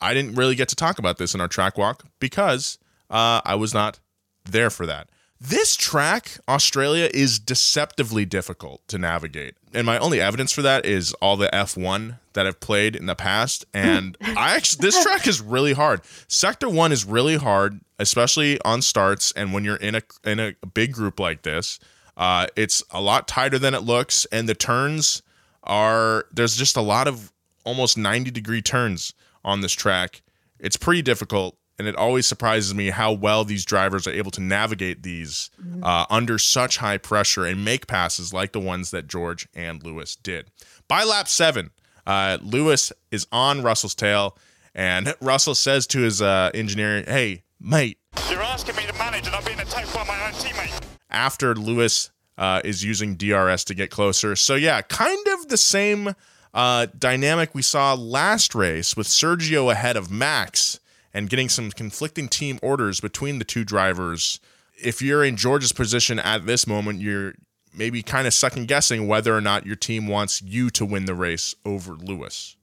[0.00, 2.78] I didn't really get to talk about this in our track walk because
[3.10, 4.00] uh, I was not
[4.44, 5.08] there for that.
[5.46, 9.56] This track, Australia, is deceptively difficult to navigate.
[9.74, 13.14] And my only evidence for that is all the F1 that I've played in the
[13.14, 13.66] past.
[13.74, 16.00] And I actually, this track is really hard.
[16.28, 19.32] Sector one is really hard, especially on starts.
[19.32, 21.78] And when you're in a, in a big group like this,
[22.16, 24.24] uh, it's a lot tighter than it looks.
[24.32, 25.20] And the turns
[25.62, 29.12] are, there's just a lot of almost 90 degree turns
[29.44, 30.22] on this track.
[30.58, 34.40] It's pretty difficult and it always surprises me how well these drivers are able to
[34.40, 35.82] navigate these mm-hmm.
[35.82, 40.16] uh, under such high pressure and make passes like the ones that George and Lewis
[40.16, 40.50] did.
[40.88, 41.70] By lap seven,
[42.06, 44.36] uh, Lewis is on Russell's tail,
[44.74, 47.98] and Russell says to his uh, engineer, "Hey, mate,
[48.30, 52.10] you're asking me to manage, and I'm being attacked by my own teammate." After Lewis
[52.36, 56.14] uh, is using DRS to get closer, so yeah, kind of the same
[56.52, 60.78] uh, dynamic we saw last race with Sergio ahead of Max
[61.14, 64.40] and getting some conflicting team orders between the two drivers.
[64.76, 67.34] If you're in George's position at this moment, you're
[67.72, 71.14] maybe kind of second guessing whether or not your team wants you to win the
[71.14, 72.56] race over Lewis.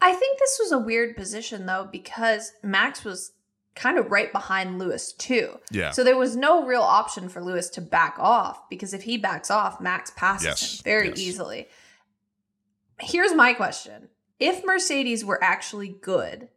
[0.00, 3.32] I think this was a weird position though because Max was
[3.74, 5.58] kind of right behind Lewis too.
[5.70, 5.90] Yeah.
[5.90, 9.50] So there was no real option for Lewis to back off because if he backs
[9.50, 10.80] off, Max passes yes.
[10.80, 11.18] him very yes.
[11.18, 11.68] easily.
[12.98, 14.08] Here's my question.
[14.38, 16.48] If Mercedes were actually good,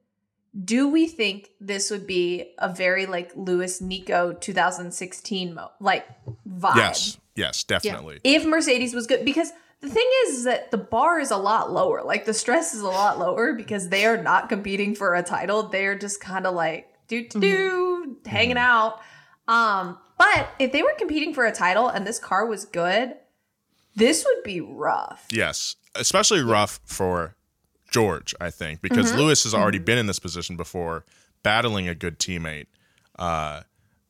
[0.61, 6.05] do we think this would be a very like Lewis Nico 2016 mo- like
[6.47, 6.75] vibe?
[6.75, 8.19] Yes, yes, definitely.
[8.23, 8.37] Yeah.
[8.37, 12.03] If Mercedes was good, because the thing is that the bar is a lot lower.
[12.03, 15.63] Like the stress is a lot lower because they are not competing for a title.
[15.63, 18.99] They're just kind of like do do do hanging out.
[19.47, 23.15] Um, but if they were competing for a title and this car was good,
[23.95, 25.27] this would be rough.
[25.31, 27.35] Yes, especially rough for
[27.93, 29.19] George, I think, because mm-hmm.
[29.19, 29.85] Lewis has already mm-hmm.
[29.85, 31.05] been in this position before,
[31.43, 32.65] battling a good teammate,
[33.19, 33.61] uh,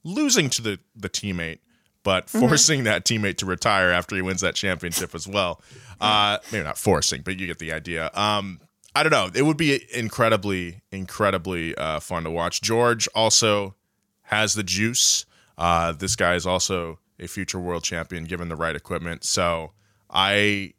[0.05, 1.59] losing to the the teammate,
[2.01, 2.39] but mm-hmm.
[2.39, 2.85] forcing mm-hmm.
[2.85, 5.61] that teammate to retire after he wins that championship as well.
[5.99, 8.09] Uh, maybe not forcing, but you get the idea.
[8.13, 8.61] Um,
[8.95, 9.29] I don't know.
[9.33, 12.61] It would be incredibly, incredibly uh, fun to watch.
[12.61, 13.75] George also
[14.23, 15.25] has the juice.
[15.57, 19.23] Uh, this guy is also a future world champion given the right equipment.
[19.23, 19.71] So
[20.09, 20.73] I,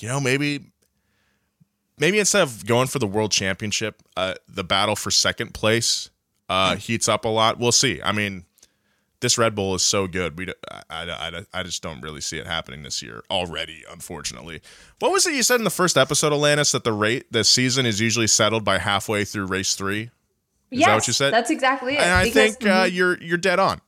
[0.00, 0.72] you know, maybe
[1.98, 6.10] maybe instead of going for the world championship, uh, the battle for second place
[6.48, 7.58] uh, heats up a lot.
[7.58, 8.00] We'll see.
[8.02, 8.44] I mean,
[9.20, 10.38] this Red Bull is so good.
[10.38, 10.48] We,
[10.90, 13.84] I, I, I just don't really see it happening this year already.
[13.90, 14.60] Unfortunately,
[15.00, 17.86] what was it you said in the first episode, Alanis, that the rate the season
[17.86, 20.10] is usually settled by halfway through race three?
[20.70, 21.32] Is yes, that what you said?
[21.32, 22.00] That's exactly it.
[22.00, 23.80] And I because- think uh, you're you're dead on.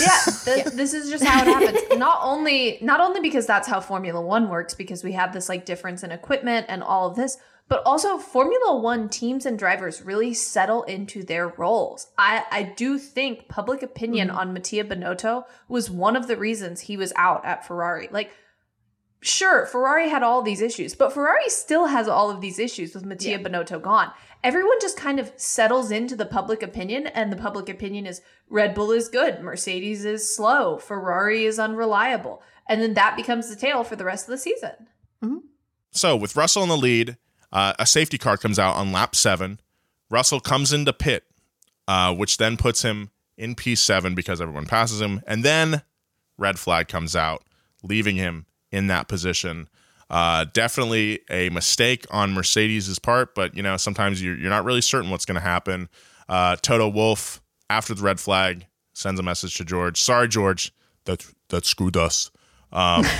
[0.00, 1.98] yeah, th- this is just how it happens.
[1.98, 5.64] Not only not only because that's how Formula 1 works because we have this like
[5.64, 7.36] difference in equipment and all of this,
[7.68, 12.08] but also Formula 1 teams and drivers really settle into their roles.
[12.18, 14.38] I I do think public opinion mm-hmm.
[14.38, 18.08] on Mattia Binotto was one of the reasons he was out at Ferrari.
[18.10, 18.32] Like
[19.22, 23.06] sure, Ferrari had all these issues, but Ferrari still has all of these issues with
[23.06, 24.12] Mattia Binotto gone.
[24.44, 28.20] Everyone just kind of settles into the public opinion, and the public opinion is
[28.50, 32.42] Red Bull is good, Mercedes is slow, Ferrari is unreliable.
[32.68, 34.72] And then that becomes the tale for the rest of the season.
[35.22, 35.38] Mm-hmm.
[35.92, 37.16] So with Russell in the lead,
[37.52, 39.60] uh, a safety car comes out on lap seven.
[40.10, 41.24] Russell comes into pit,
[41.88, 45.22] uh, which then puts him in P7 because everyone passes him.
[45.26, 45.82] And then
[46.38, 47.42] red flag comes out,
[47.82, 49.68] leaving him in that position.
[50.10, 54.82] Uh, definitely a mistake on Mercedes' part, but you know sometimes you're, you're not really
[54.82, 55.88] certain what's going to happen.
[56.28, 60.00] Uh, Toto Wolff, after the red flag, sends a message to George.
[60.02, 60.72] Sorry, George,
[61.06, 62.30] that that screwed us.
[62.72, 63.06] Um,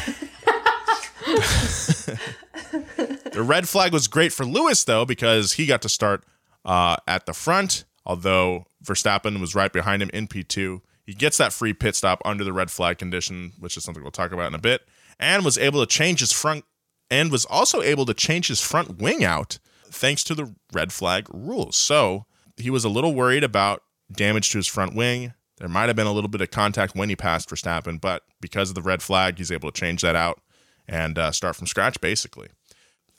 [3.32, 6.24] the red flag was great for Lewis though because he got to start
[6.64, 10.80] uh, at the front, although Verstappen was right behind him in P2.
[11.04, 14.12] He gets that free pit stop under the red flag condition, which is something we'll
[14.12, 14.82] talk about in a bit,
[15.18, 16.64] and was able to change his front
[17.10, 21.26] and was also able to change his front wing out thanks to the red flag
[21.32, 21.76] rules.
[21.76, 25.34] So he was a little worried about damage to his front wing.
[25.58, 28.68] There might have been a little bit of contact when he passed Verstappen, but because
[28.70, 30.40] of the red flag, he's able to change that out
[30.88, 32.48] and uh, start from scratch, basically.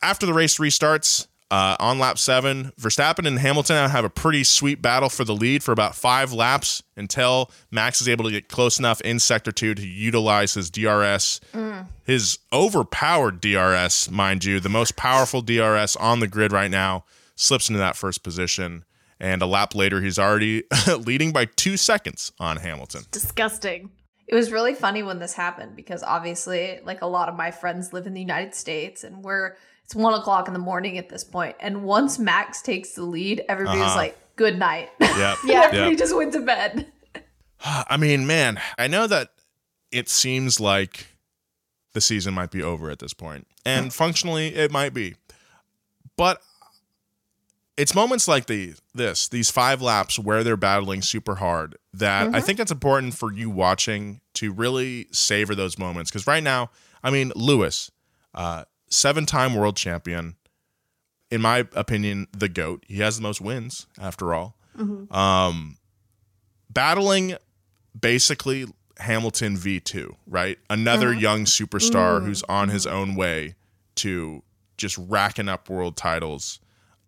[0.04, 4.82] After the race restarts, uh, on lap seven, Verstappen and Hamilton have a pretty sweet
[4.82, 8.78] battle for the lead for about five laps until Max is able to get close
[8.78, 11.40] enough in sector two to utilize his DRS,
[12.04, 17.06] his overpowered DRS, mind you, the most powerful DRS on the grid right now,
[17.38, 18.84] slips into that first position.
[19.22, 20.64] And a lap later, he's already
[21.00, 23.04] leading by two seconds on Hamilton.
[23.12, 23.90] Disgusting.
[24.28, 27.94] It was really funny when this happened because obviously, like a lot of my friends
[27.94, 31.24] live in the United States and we're it's one o'clock in the morning at this
[31.24, 31.56] point.
[31.60, 33.98] And once Max takes the lead, everybody was Uh-huh.
[33.98, 35.38] like, "Good night." Yep.
[35.46, 35.62] Yeah.
[35.66, 36.00] everybody Yep.
[36.00, 36.88] just went to bed.
[37.66, 39.30] I mean, man, I know that
[39.92, 41.08] it seems like
[41.94, 45.16] the season might be over at this point, and functionally it might be.
[46.18, 46.42] But
[47.78, 52.42] it's moments like the this, these five laps where they're battling super hard that I
[52.42, 56.12] think it's important for you watching to really savor those moments.
[56.12, 56.70] Because right now,
[57.04, 57.90] I mean, Lewis,
[58.36, 60.36] uh, seven-time world champion,
[61.32, 62.84] in my opinion, the goat.
[62.88, 64.56] He has the most wins after all.
[64.78, 65.14] Mm-hmm.
[65.14, 65.78] Um,
[66.70, 67.36] battling
[68.00, 68.66] basically
[68.98, 70.58] Hamilton V2, right?
[70.70, 71.20] Another uh-huh.
[71.20, 72.26] young superstar mm.
[72.26, 73.56] who's on his own way
[73.96, 74.44] to
[74.78, 76.60] just racking up world titles.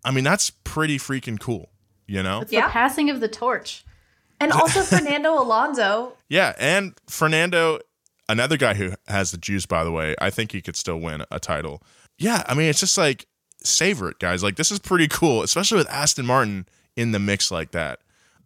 [0.03, 1.69] I mean, that's pretty freaking cool,
[2.07, 2.41] you know?
[2.41, 2.67] It's Yeah.
[2.67, 3.83] the passing of the torch.
[4.39, 6.13] And also Fernando Alonso.
[6.29, 7.79] Yeah, and Fernando,
[8.29, 11.23] another guy who has the juice, by the way, I think he could still win
[11.31, 11.81] a title.
[12.17, 13.25] Yeah, I mean, it's just like
[13.63, 14.43] savor it, guys.
[14.43, 17.99] Like this is pretty cool, especially with Aston Martin in the mix like that.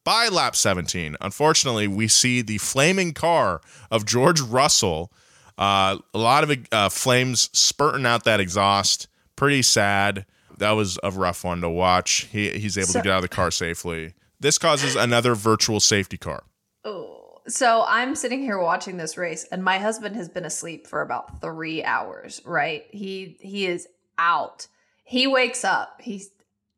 [0.04, 3.62] By lap 17, unfortunately, we see the flaming car
[3.92, 5.12] of George Russell.
[5.58, 9.08] Uh, a lot of uh, flames spurting out that exhaust.
[9.36, 10.26] Pretty sad.
[10.58, 12.28] That was a rough one to watch.
[12.32, 14.14] He, he's able So- to get out of the car safely.
[14.40, 16.44] This causes another virtual safety car.
[16.86, 17.19] Oh.
[17.50, 21.42] So I'm sitting here watching this race, and my husband has been asleep for about
[21.42, 22.42] three hours.
[22.46, 22.84] Right?
[22.92, 24.68] He he is out.
[25.04, 26.02] He wakes up.
[26.02, 26.24] He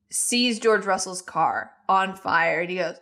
[0.09, 2.95] sees George Russell's car on fire, and he goes,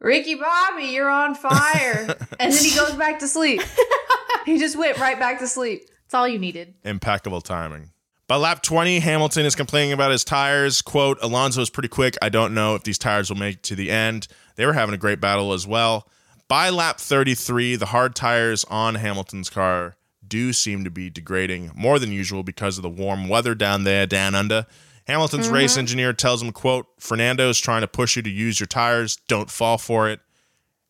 [0.00, 3.60] "Ricky Bobby, you're on fire!" and then he goes back to sleep.
[4.46, 5.82] he just went right back to sleep.
[6.06, 6.74] It's all you needed.
[6.84, 7.90] Impeccable timing.
[8.28, 10.80] By lap 20, Hamilton is complaining about his tires.
[10.80, 12.16] Quote, Alonso is pretty quick.
[12.22, 14.26] I don't know if these tires will make it to the end.
[14.56, 16.08] They were having a great battle as well.
[16.52, 19.96] By lap 33, the hard tires on Hamilton's car
[20.28, 24.06] do seem to be degrading more than usual because of the warm weather down there,
[24.06, 24.66] down under.
[25.06, 29.16] Hamilton's race engineer tells him, quote, Fernando's trying to push you to use your tires.
[29.28, 30.20] Don't fall for it.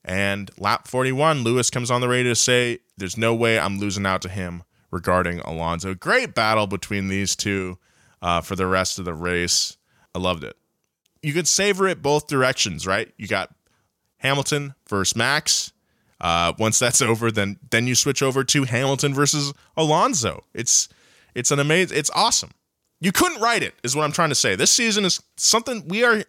[0.04, 4.04] And lap 41, Lewis comes on the radio to say, There's no way I'm losing
[4.04, 5.94] out to him regarding Alonso.
[5.94, 7.78] Great battle between these two
[8.20, 9.76] uh, for the rest of the race.
[10.12, 10.56] I loved it.
[11.22, 13.12] You could savor it both directions, right?
[13.16, 13.54] You got
[14.22, 15.72] Hamilton versus Max.
[16.20, 20.44] Uh, once that's over, then then you switch over to Hamilton versus Alonso.
[20.54, 20.88] It's
[21.34, 22.50] it's an amazing, it's awesome.
[23.00, 24.54] You couldn't write it, is what I'm trying to say.
[24.54, 26.22] This season is something we are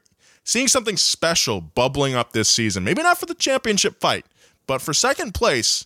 [0.43, 2.83] seeing something special bubbling up this season.
[2.83, 4.25] Maybe not for the championship fight,
[4.65, 5.85] but for second place.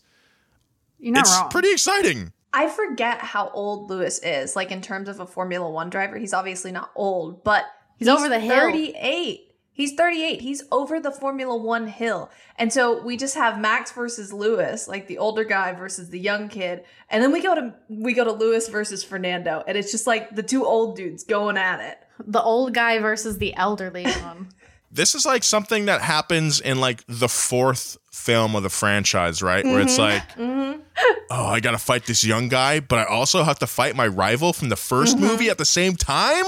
[1.00, 1.50] You're not it's wrong.
[1.50, 2.32] pretty exciting.
[2.54, 6.18] I forget how old Lewis is, like in terms of a Formula One driver.
[6.18, 7.66] He's obviously not old, but
[7.98, 8.56] He's over the hill.
[8.56, 9.47] 38.
[9.78, 10.42] He's 38.
[10.42, 12.32] He's over the Formula One hill.
[12.56, 16.50] And so we just have Max versus Lewis, like the older guy versus the young
[16.50, 16.84] kid.
[17.12, 19.64] And then we go to we go to Lewis versus Fernando.
[19.68, 22.00] And it's just like the two old dudes going at it.
[22.26, 24.50] the old guy versus the elderly one.
[24.90, 29.64] This is like something that happens in like the fourth film of the franchise, right?
[29.64, 30.02] Where it's mm-hmm.
[30.02, 30.82] like, mm-hmm.
[31.30, 34.08] oh, I got to fight this young guy, but I also have to fight my
[34.08, 35.22] rival from the 1st mm-hmm.
[35.22, 36.46] movie at the same time.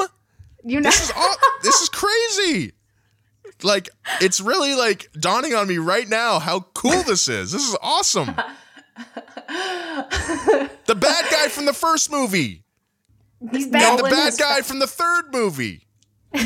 [0.64, 0.94] You're not.
[0.94, 2.74] This is all, this is crazy.
[3.64, 3.90] Like
[4.22, 7.52] it's really like dawning on me right now how cool this is.
[7.52, 8.36] This is awesome.
[10.86, 12.64] the bad guy from the first movie
[13.52, 14.00] He's and bad.
[14.00, 15.88] the bad guy fa- from the third movie.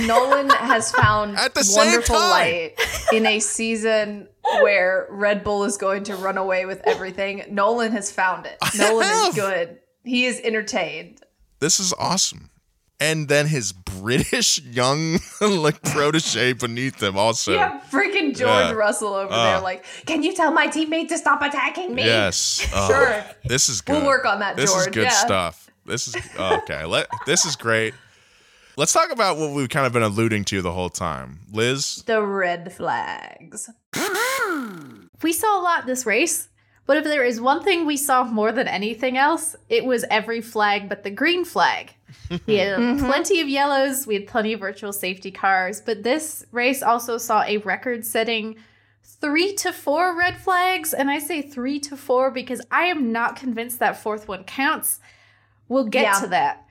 [0.06, 2.74] Nolan has found At the wonderful light
[3.12, 4.30] in a season
[4.62, 7.44] where Red Bull is going to run away with everything.
[7.50, 8.58] Nolan has found it.
[8.78, 9.30] Nolan have.
[9.30, 9.80] is good.
[10.06, 11.22] He is entertained.
[11.60, 12.50] This is awesome.
[13.00, 17.54] And then his British young like protege beneath him also.
[17.54, 18.40] Yeah, freaking George
[18.70, 18.72] Yeah.
[18.74, 19.44] Russell over Uh.
[19.44, 19.60] there.
[19.62, 22.04] Like, can you tell my teammate to stop attacking me?
[22.06, 22.66] Yes.
[22.74, 23.26] Oh, Sure.
[23.46, 23.98] This is good.
[23.98, 25.10] We'll work on that, This is good Yeah.
[25.10, 25.70] stuff.
[25.86, 26.86] This is okay.
[26.86, 27.94] Let this is great.
[28.78, 31.42] Let's talk about what we've kind of been alluding to the whole time.
[31.52, 33.70] Liz, The red flags.
[35.22, 36.48] we saw a lot this race,
[36.86, 40.42] but if there is one thing we saw more than anything else, it was every
[40.42, 41.94] flag but the green flag.
[42.48, 46.82] We had plenty of yellows, we had plenty of virtual safety cars, but this race
[46.82, 48.56] also saw a record setting
[49.04, 50.94] three to four red flags.
[50.94, 55.00] And I say three to four because I am not convinced that fourth one counts.
[55.68, 56.20] We'll get Yeah.
[56.22, 56.66] to that.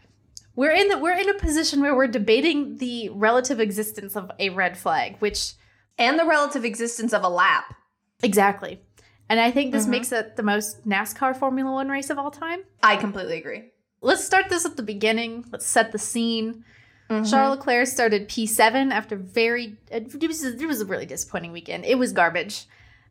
[0.54, 4.50] We're in the we're in a position where we're debating the relative existence of a
[4.50, 5.54] red flag, which
[5.98, 7.74] And the relative existence of a lap.
[8.22, 8.80] Exactly.
[9.28, 9.90] And I think this Mhm.
[9.90, 12.60] makes it the most NASCAR Formula One race of all time.
[12.82, 13.71] I completely agree.
[14.02, 15.44] Let's start this at the beginning.
[15.52, 16.64] Let's set the scene.
[17.08, 17.28] Mhm.
[17.30, 19.76] Charles Leclerc started P7 after very.
[19.90, 21.84] It was, it was a really disappointing weekend.
[21.84, 22.66] It was garbage.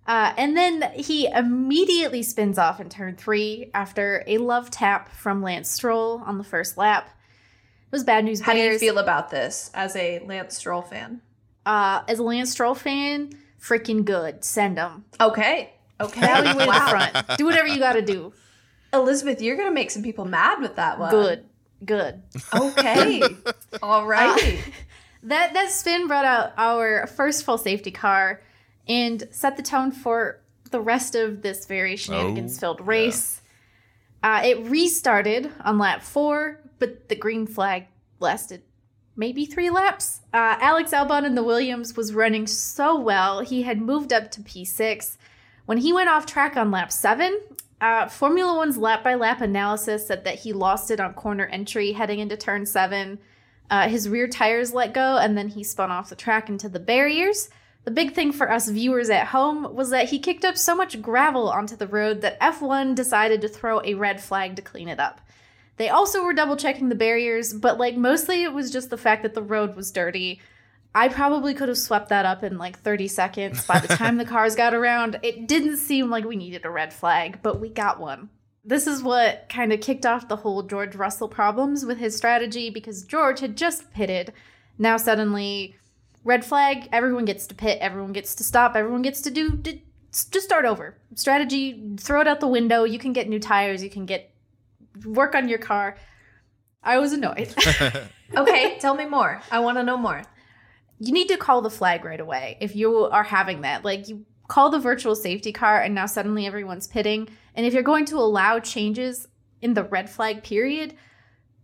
[0.07, 5.43] Uh, and then he immediately spins off in turn three after a love tap from
[5.43, 7.07] Lance Stroll on the first lap.
[7.85, 8.41] It was bad news.
[8.41, 11.21] How do you feel about this as a Lance Stroll fan?
[11.65, 13.29] Uh, as a Lance Stroll fan,
[13.61, 14.43] freaking good.
[14.43, 15.05] Send him.
[15.19, 15.73] Okay.
[15.99, 16.21] Okay.
[16.21, 16.89] Evaluate Wow.
[16.89, 17.37] front.
[17.37, 18.33] Do whatever you got to do.
[18.93, 21.11] Elizabeth, you're going to make some people mad with that one.
[21.11, 21.45] Good.
[21.83, 22.21] Good.
[22.53, 23.21] Okay.
[23.83, 24.35] All right.
[24.35, 24.59] righty.
[25.23, 28.41] That that spin brought out our first full safety car
[28.87, 33.41] and set the tone for the rest of this very shenanigans filled race.
[34.23, 37.85] Uh, it restarted on lap four, but the green flag
[38.19, 38.61] lasted
[39.15, 40.21] maybe three laps.
[40.33, 43.41] Uh, Alex Albon in the Williams was running so well.
[43.41, 45.17] He had moved up to P6.
[45.65, 47.39] When he went off track on lap seven,
[47.81, 51.91] uh, Formula One's lap by lap analysis said that he lost it on corner entry
[51.91, 53.19] heading into turn seven.
[53.71, 56.79] Uh, his rear tires let go, and then he spun off the track into the
[56.79, 57.49] barriers.
[57.83, 61.01] The big thing for us viewers at home was that he kicked up so much
[61.01, 64.99] gravel onto the road that F1 decided to throw a red flag to clean it
[64.99, 65.19] up.
[65.77, 69.23] They also were double checking the barriers, but like mostly it was just the fact
[69.23, 70.39] that the road was dirty.
[70.93, 74.25] I probably could have swept that up in like 30 seconds by the time the
[74.35, 75.19] cars got around.
[75.23, 78.29] It didn't seem like we needed a red flag, but we got one.
[78.63, 82.69] This is what kind of kicked off the whole George Russell problems with his strategy
[82.69, 84.33] because George had just pitted.
[84.77, 85.75] Now suddenly,
[86.23, 89.83] red flag, everyone gets to pit, everyone gets to stop, everyone gets to do d-
[90.11, 90.97] just start over.
[91.15, 92.83] Strategy, throw it out the window.
[92.83, 94.31] You can get new tires, you can get
[95.05, 95.97] work on your car.
[96.83, 97.55] I was annoyed.
[98.35, 99.41] Okay, tell me more.
[99.51, 100.21] I want to know more.
[101.03, 103.83] You need to call the flag right away if you are having that.
[103.83, 107.27] Like you call the virtual safety car and now suddenly everyone's pitting.
[107.55, 109.27] And if you're going to allow changes
[109.61, 110.93] in the red flag period,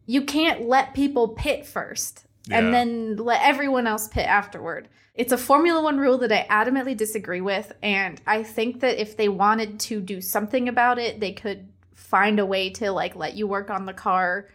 [0.07, 2.57] you can't let people pit first Yeah.
[2.57, 4.87] and then let everyone else pit afterward.
[5.13, 7.73] It's a Formula One rule that I adamantly disagree with.
[7.83, 12.39] And I think that if they wanted to do something about it, they could find
[12.39, 14.47] a way to like let you work on the car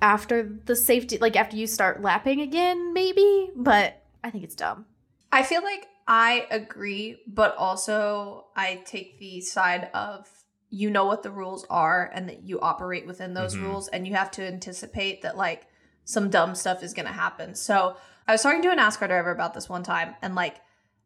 [0.00, 4.86] after the safety like after you start lapping again maybe but i think it's dumb
[5.30, 10.26] I feel like I agree, but also I take the side of
[10.70, 13.62] you know what the rules are and that you operate within those Mhm.
[13.62, 15.66] rules and you have to anticipate that like
[16.04, 17.54] some dumb stuff is going to happen.
[17.54, 17.96] So,
[18.26, 20.60] I was talking to a NASCAR driver about this one time and like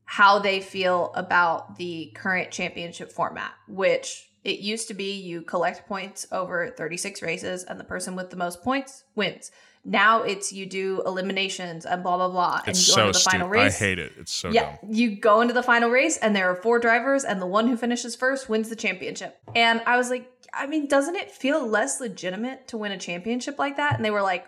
[0.05, 5.87] how they feel about the current championship format, which it used to be you collect
[5.87, 9.51] points over 36 races and the person with the most points wins.
[9.85, 13.19] Now it's you do eliminations and blah blah blah, and It's you go so into
[13.19, 13.75] the final race.
[13.75, 14.13] I hate it.
[14.17, 14.93] It's so yeah, dumb.
[14.93, 17.77] you go into the final race, and there are four drivers, and the one who
[17.77, 19.39] finishes first wins the championship.
[19.57, 23.59] And I was like, I mean, doesn't it feel less legitimate to win a championship
[23.59, 23.97] like that?
[23.97, 24.47] And they were like,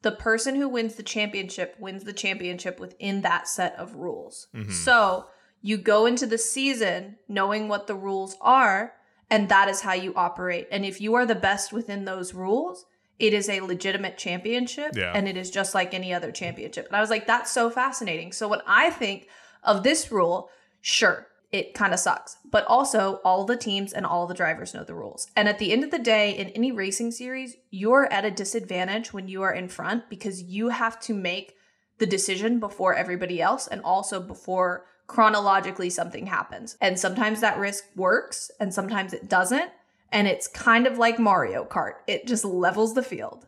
[0.00, 4.46] the person who wins the championship wins the championship within that set of rules.
[4.54, 4.70] Mhm.
[4.72, 5.26] So
[5.60, 8.92] you go into the season knowing what the rules are,
[9.34, 10.68] and that is how you operate.
[10.70, 12.86] And if you are the best within those rules,
[13.18, 15.12] it is a legitimate championship Yeah.
[15.14, 16.86] and it is just like any other championship.
[16.86, 18.32] And I was like, that's so fascinating.
[18.32, 19.28] So when I think
[19.62, 22.36] of this rule, sure, it kind of sucks.
[22.50, 25.28] But also, all the teams and all the drivers know the rules.
[25.36, 29.12] And at the end of the day, in any racing series, you're at a disadvantage
[29.12, 31.54] when you are in front because you have to make
[31.98, 36.76] the decision before everybody else and also before chronologically something happens.
[36.80, 39.70] And sometimes that risk works and sometimes it doesn't.
[40.10, 43.46] And it's kind of like Mario Kart, it just levels the field.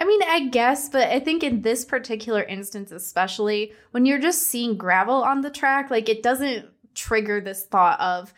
[0.00, 4.42] I mean, I guess, but I think in this particular instance, especially when you're just
[4.42, 8.32] seeing gravel on the track, like it doesn't trigger this thought of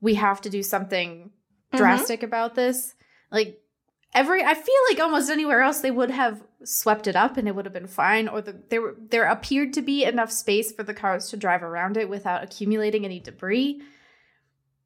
[0.00, 1.30] we have to do something
[1.72, 1.76] Mhm.
[1.78, 2.94] drastic about this.
[3.30, 3.62] Like
[4.16, 7.54] every, I feel like almost anywhere else they would have swept it up and it
[7.54, 10.94] would have been fine, or the, there there appeared to be enough space for the
[10.94, 13.80] cars to drive around it without accumulating any debris.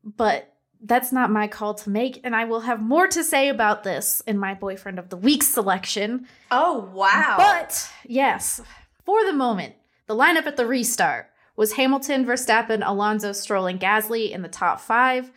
[0.05, 0.53] But
[0.83, 4.21] that's not my call to make, and I will have more to say about this
[4.27, 6.27] in my boyfriend of the week selection.
[6.51, 7.37] Oh, wow.
[7.39, 8.61] But yes,
[9.05, 9.75] for the moment,
[10.07, 14.81] the lineup at the restart was Hamilton, Verstappen, Alonso, Stroll, and Gasly in the top
[14.81, 15.31] five.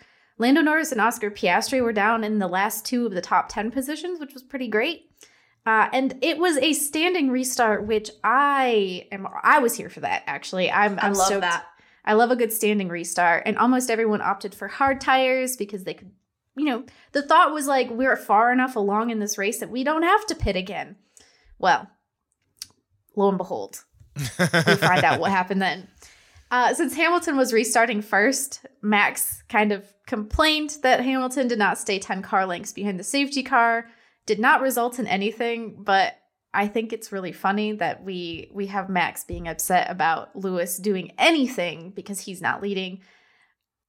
[0.44, 3.72] Lando Norris and Oscar Piastri were down in the last two of the top 10
[3.72, 5.10] positions, which was pretty great.
[5.66, 9.26] Uh, and it was a standing restart, which I am.
[9.42, 10.24] I was here for that.
[10.28, 11.00] Actually, I'm.
[11.00, 11.42] I I'm love stoked.
[11.44, 11.66] that.
[12.04, 15.94] I love a good standing restart, and almost everyone opted for hard tires because they
[15.94, 16.12] could.
[16.58, 16.84] You know,
[17.14, 20.26] the thought was like we're far enough along in this race that we don't have
[20.26, 20.98] to pit again.
[21.58, 21.90] Well,
[23.16, 23.86] lo and behold,
[24.18, 24.26] we
[24.76, 25.88] find out what happened then.
[26.54, 31.98] Uh, since Hamilton was restarting first, Max kind of complained that Hamilton did not stay
[31.98, 33.88] 10 car lengths behind the safety car.
[34.28, 36.14] Did not result in anything, but
[36.54, 41.14] I think it's really funny that we we have Max being upset about Lewis doing
[41.18, 43.02] anything because he's not leading.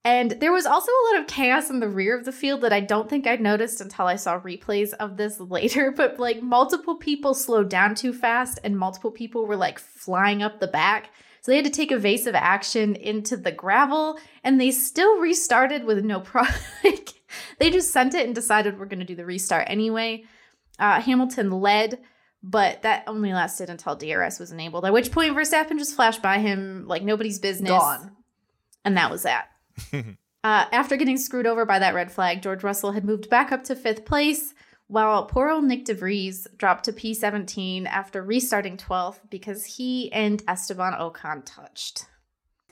[0.02, 2.72] And there was also a lot of chaos in the rear of the field that
[2.72, 5.92] I don't think I'd noticed until I saw replays of this later.
[5.94, 10.60] But like multiple people slowed down too fast, and multiple people were like flying up
[10.60, 11.10] the back.
[11.44, 16.02] So they had to take evasive action into the gravel, and they still restarted with
[16.02, 16.44] no pro.
[16.84, 17.10] like,
[17.58, 20.24] they just sent it and decided we're going to do the restart anyway.
[20.78, 22.00] Uh, Hamilton led,
[22.42, 24.86] but that only lasted until DRS was enabled.
[24.86, 28.12] At which point Verstappen just flashed by him like nobody's business, Gone.
[28.82, 29.48] and that was that.
[30.44, 33.64] Uh, after getting screwed over by that red flag, George Russell had moved back up
[33.64, 34.52] to fifth place,
[34.94, 40.40] while poor old Nick de Vries dropped to P17 after restarting 12th because he and
[40.46, 42.06] Esteban Ocon touched.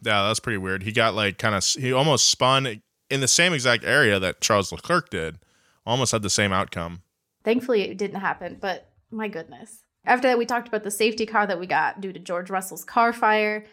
[0.03, 0.85] Yeah, that's pretty weird.
[0.85, 4.71] He got like kind of he almost spun in the same exact area that Charles
[4.71, 5.41] Leclerc did.
[5.85, 7.03] Almost had the same outcome.
[7.43, 9.83] Thankfully, it didn't happen, but my goodness.
[10.05, 12.85] After that, we talked about the safety car that we got due to George Russell's
[12.85, 13.65] car fire.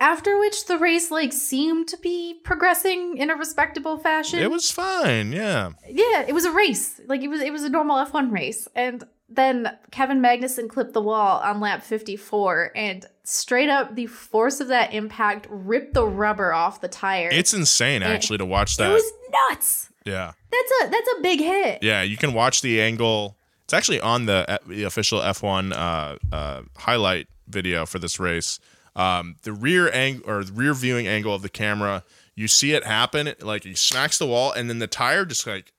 [0.00, 4.40] After which, the race like seemed to be progressing in a respectable fashion.
[4.40, 5.32] It was fine.
[5.32, 5.70] Yeah.
[5.88, 7.00] yeah, it was a race.
[7.06, 8.66] Like it was it was a normal F1 race.
[8.74, 14.60] And then Kevin Magnussen clipped the wall on lap 54 and straight up the force
[14.60, 17.30] of that impact ripped the rubber off the tire.
[17.32, 18.90] It's insane It- actually to watch that.
[18.90, 19.12] it was
[19.50, 19.90] nuts.
[20.04, 20.32] yeah.
[20.50, 21.82] That's a that's a big hit.
[21.82, 23.36] Yeah, you can watch the angle.
[23.64, 28.60] It's actually on the, the official F1 uh, uh, highlight video for this race.
[28.96, 32.04] Um, the rear angle or the rear viewing angle of the camera,
[32.36, 33.32] you see it happen.
[33.40, 35.72] Like he smacks the wall, and then the tire just like,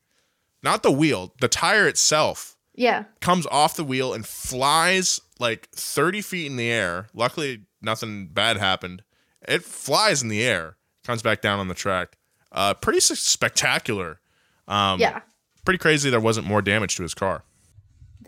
[0.63, 3.05] not the wheel, the tire itself Yeah.
[3.21, 7.07] comes off the wheel and flies like 30 feet in the air.
[7.13, 9.03] Luckily, nothing bad happened.
[9.47, 12.17] It flies in the air, comes back down on the track.
[12.51, 14.19] Uh, pretty spectacular.
[14.67, 15.21] Um, yeah.
[15.65, 17.43] Pretty crazy there wasn't more damage to his car.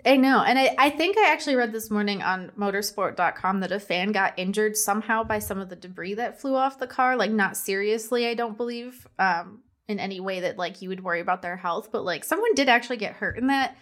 [0.06, 0.42] I know.
[0.42, 4.34] And I, I think I actually read this morning on motorsport.com that a fan got
[4.38, 7.16] injured somehow by some of the debris that flew off the car.
[7.16, 11.20] Like, not seriously, I don't believe, um, in any way that, like, you would worry
[11.20, 11.90] about their health.
[11.92, 13.78] But, like, someone did actually get hurt in that.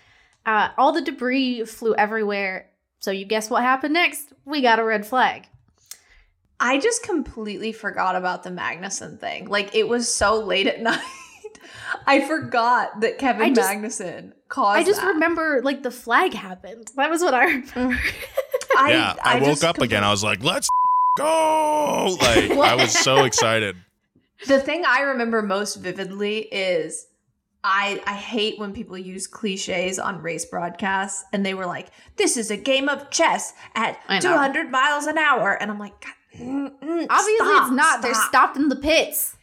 [0.46, 2.70] Uh, all the debris flew everywhere.
[3.00, 4.34] So, you guess what happened next?
[4.46, 5.48] We got a red flag.
[6.60, 9.48] I just completely forgot about the Magnussen thing.
[9.48, 11.00] Like it was so late at night.
[12.08, 15.08] I forgot that Kevin I just- Magnussen caused I just that.
[15.08, 16.92] remember, like, the flag happened.
[16.96, 18.00] That was what I remember.
[18.78, 20.04] I, yeah, I, woke just up again.
[20.04, 20.68] I was like, let's
[21.18, 22.18] go.
[22.20, 23.76] Like, I was so excited.
[24.48, 27.08] The thing I remember most vividly is
[27.64, 31.88] I I hate when people use cliches on race broadcasts and they were like,
[32.18, 35.94] "This is a game of chess at 200 miles an hour," and I'm like,
[36.38, 37.88] mm, mm, obviously stop, it's not.
[37.88, 38.02] Stop.
[38.02, 39.36] They're stopped in the pits.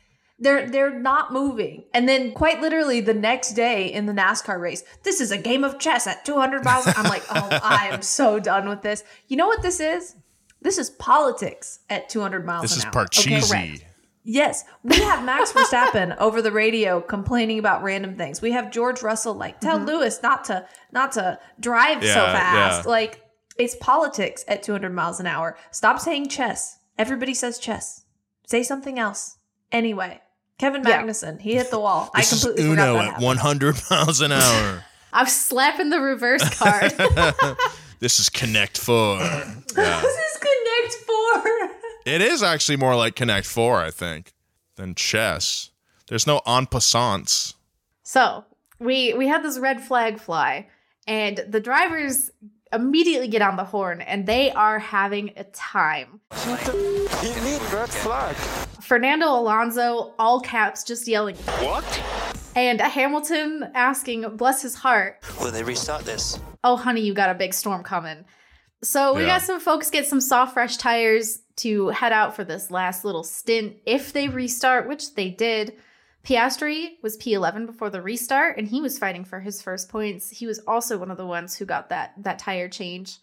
[0.43, 1.85] They're they're not moving.
[1.95, 5.63] And then quite literally the next day in the NASCAR race, this is a game
[5.63, 6.85] of chess at 200 miles.
[6.87, 9.05] I'm like, oh, I am so done with this.
[9.29, 10.17] You know what this is?
[10.61, 13.07] This is politics at 200 miles this an hour.
[13.09, 13.75] This is Parcheesi.
[13.75, 13.87] Okay?
[14.25, 18.41] Yes, we have Max Verstappen over the radio complaining about random things.
[18.41, 19.87] We have George Russell like tell mm-hmm.
[19.87, 22.85] Lewis not to not to drive yeah, so fast.
[22.85, 22.91] Yeah.
[22.91, 23.23] Like
[23.59, 25.57] it's politics at 200 miles an hour.
[25.71, 26.79] Stop saying chess.
[26.99, 28.05] Everybody says chess.
[28.47, 29.39] Say something else.
[29.73, 30.21] Anyway,
[30.59, 31.43] Kevin Magnussen, yeah.
[31.43, 32.11] he hit the wall.
[32.15, 34.85] I completely Uno forgot that at 100 miles an hour.
[35.13, 36.93] I'm slapping the reverse card.
[38.01, 39.19] this is Connect Four.
[39.19, 40.01] Yeah.
[40.01, 41.71] this is Connect Four.
[42.07, 44.33] It is actually more like Connect Four, I think,
[44.77, 45.71] than chess.
[46.09, 47.55] There's no en passants.
[48.03, 48.45] So
[48.79, 50.69] we we had this red flag fly,
[51.07, 52.31] and the drivers
[52.73, 56.21] immediately get on the horn, and they are having a time.
[56.31, 58.37] What the red flag?
[58.83, 61.37] Fernando Alonso, all caps, just yelling.
[61.37, 62.03] What?
[62.55, 65.19] And Hamilton asking, bless his heart.
[65.41, 66.39] Will they restart this?
[66.65, 68.25] Oh, honey, you got a big storm coming.
[68.83, 69.39] So we yeah.
[69.39, 73.23] got some folks get some soft, fresh tires to head out for this last little
[73.23, 75.75] stint if they restart, which they did.
[76.25, 80.31] Piastri was P11 before the restart, and he was fighting for his first points.
[80.31, 83.19] He was also one of the ones who got that that tire change.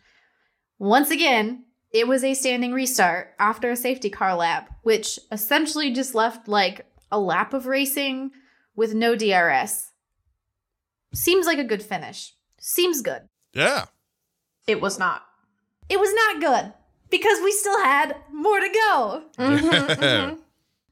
[0.80, 6.14] Once again, it was a standing restart after a safety car lap, which essentially just
[6.14, 8.32] left like a lap of racing
[8.76, 9.92] with no DRS.
[11.14, 12.34] Seems like a good finish.
[12.60, 13.24] Seems good.
[13.54, 13.86] Yeah.
[14.68, 15.24] It was not.
[15.88, 16.74] It was not good
[17.10, 19.24] because we still had more to go.
[19.40, 20.36] Mm-hmm, mm-hmm.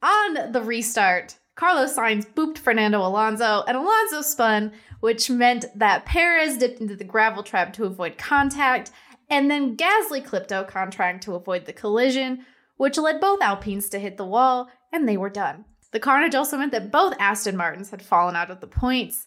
[0.02, 6.56] On the restart, Carlos Sainz booped Fernando Alonso, and Alonso spun, which meant that Perez
[6.56, 8.92] dipped into the gravel trap to avoid contact,
[9.28, 12.46] and then Gasly clipped Ocon trying to avoid the collision,
[12.76, 15.64] which led both Alpines to hit the wall, and they were done.
[15.90, 19.26] The carnage also meant that both Aston Martins had fallen out of the points,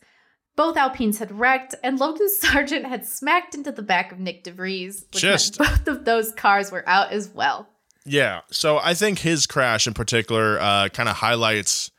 [0.55, 4.53] both Alpines had wrecked, and Logan Sargent had smacked into the back of Nick de
[4.53, 7.67] Vries, which Just, meant both of those cars were out as well.
[8.05, 11.90] Yeah, so I think his crash in particular uh, kind of highlights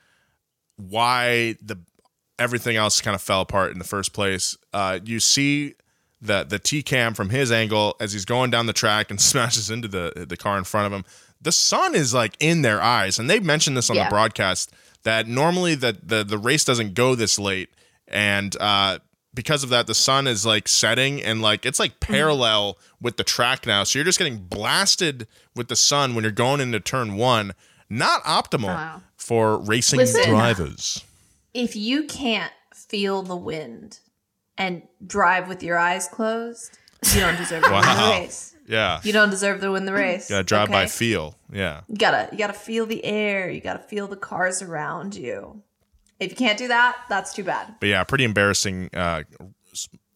[0.77, 1.79] why the
[2.39, 4.57] everything else kind of fell apart in the first place.
[4.73, 5.75] Uh, you see
[6.21, 9.71] the the T cam from his angle as he's going down the track and smashes
[9.71, 11.05] into the the car in front of him.
[11.41, 14.05] The sun is like in their eyes, and they mentioned this on yeah.
[14.05, 17.69] the broadcast that normally that the the race doesn't go this late
[18.13, 18.99] and uh,
[19.35, 22.13] because of that, the sun is like setting and like it's like mm-hmm.
[22.13, 23.85] parallel with the track now.
[23.85, 27.53] So you're just getting blasted with the sun when you're going into turn one.
[27.93, 29.03] Not optimal wow.
[29.17, 31.05] for racing Listen, drivers.
[31.53, 33.99] If you can't feel the wind
[34.57, 36.79] and drive with your eyes closed,
[37.13, 37.81] you don't deserve to wow.
[37.81, 38.57] win the race.
[38.67, 39.01] Yeah.
[39.03, 40.31] You don't deserve to win the race.
[40.31, 40.73] You gotta drive okay?
[40.73, 41.37] by feel.
[41.53, 41.83] Yeah.
[41.87, 43.51] You gotta you gotta feel the air.
[43.51, 45.63] You gotta feel the cars around you.
[46.19, 47.75] If you can't do that, that's too bad.
[47.79, 49.25] But yeah, pretty embarrassing uh,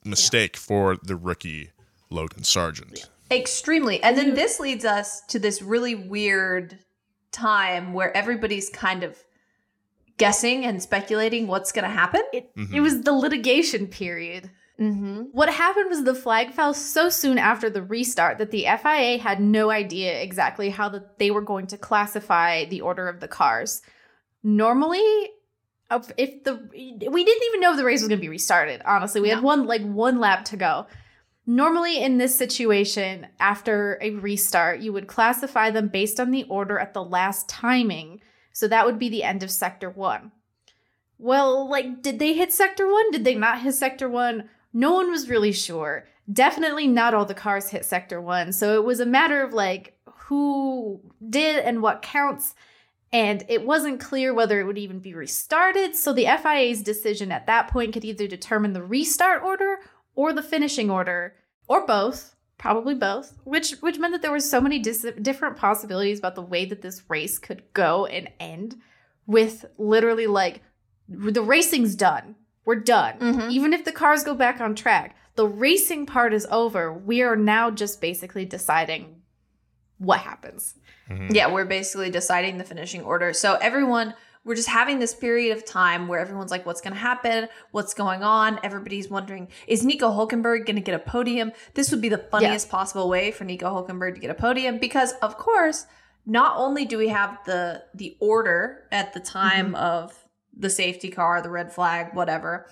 [0.02, 0.60] mistake yeah.
[0.60, 1.72] for the rookie
[2.08, 2.98] Logan Sargent.
[3.30, 3.36] Yeah.
[3.38, 4.02] Extremely.
[4.02, 6.78] And then this leads us to this really weird
[7.32, 9.22] time where everybody's kind of
[10.18, 12.22] guessing and speculating what's going to happen.
[12.32, 12.74] It, mm-hmm.
[12.74, 14.50] it, was the litigation period.
[14.80, 15.24] Mm-hmm.
[15.32, 19.40] What happened was the flag fell so soon after the restart that the FIA had
[19.40, 23.82] no idea exactly how the, they were going to classify the order of the cars.
[24.42, 25.30] Normally,
[25.90, 29.20] if the we didn't even know if the race was going to be restarted honestly
[29.20, 29.36] we no.
[29.36, 30.86] had one like one lap to go
[31.46, 36.78] normally in this situation after a restart you would classify them based on the order
[36.78, 38.20] at the last timing.
[38.52, 40.32] So that would be the end of sector 1
[41.18, 45.10] well like did they hit sector 1 did they not hit sector 1 no one
[45.10, 46.06] was really sure.
[46.30, 49.96] Definitely not all the cars hit sector 1 so it was a matter of like
[50.26, 52.54] who did and what counts.
[53.12, 57.46] And it wasn't clear whether it would even be restarted, so the FIA's decision at
[57.46, 59.78] that point could either determine the restart order
[60.16, 61.36] or the finishing order,
[61.68, 66.18] or both, probably both, which which meant that there were so many dis- different possibilities
[66.18, 68.76] about the way that this race could go and end
[69.26, 70.62] with literally like
[71.08, 72.34] the racing's done.
[72.64, 73.18] We're done.
[73.18, 73.50] Mm-hmm.
[73.50, 76.92] Even if the cars go back on track, the racing part is over.
[76.92, 79.22] We are now just basically deciding
[79.98, 80.74] what happens.
[81.08, 81.34] Mm-hmm.
[81.34, 83.32] Yeah, we're basically deciding the finishing order.
[83.32, 84.14] So everyone,
[84.46, 87.48] we're just having this period of time where everyone's like, what's going to happen?
[87.72, 88.60] What's going on?
[88.62, 91.50] Everybody's wondering, is Nico Hulkenberg going to get a podium?
[91.74, 92.70] This would be the funniest yeah.
[92.70, 95.86] possible way for Nico Hulkenberg to get a podium because, of course,
[96.24, 99.74] not only do we have the the order at the time mm-hmm.
[99.74, 100.24] of
[100.56, 102.66] the safety car, the red flag, whatever.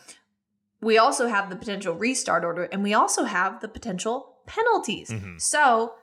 [0.81, 5.11] We also have the potential restart order and we also have the potential penalties.
[5.11, 5.39] Mm-hmm.
[5.39, 5.95] So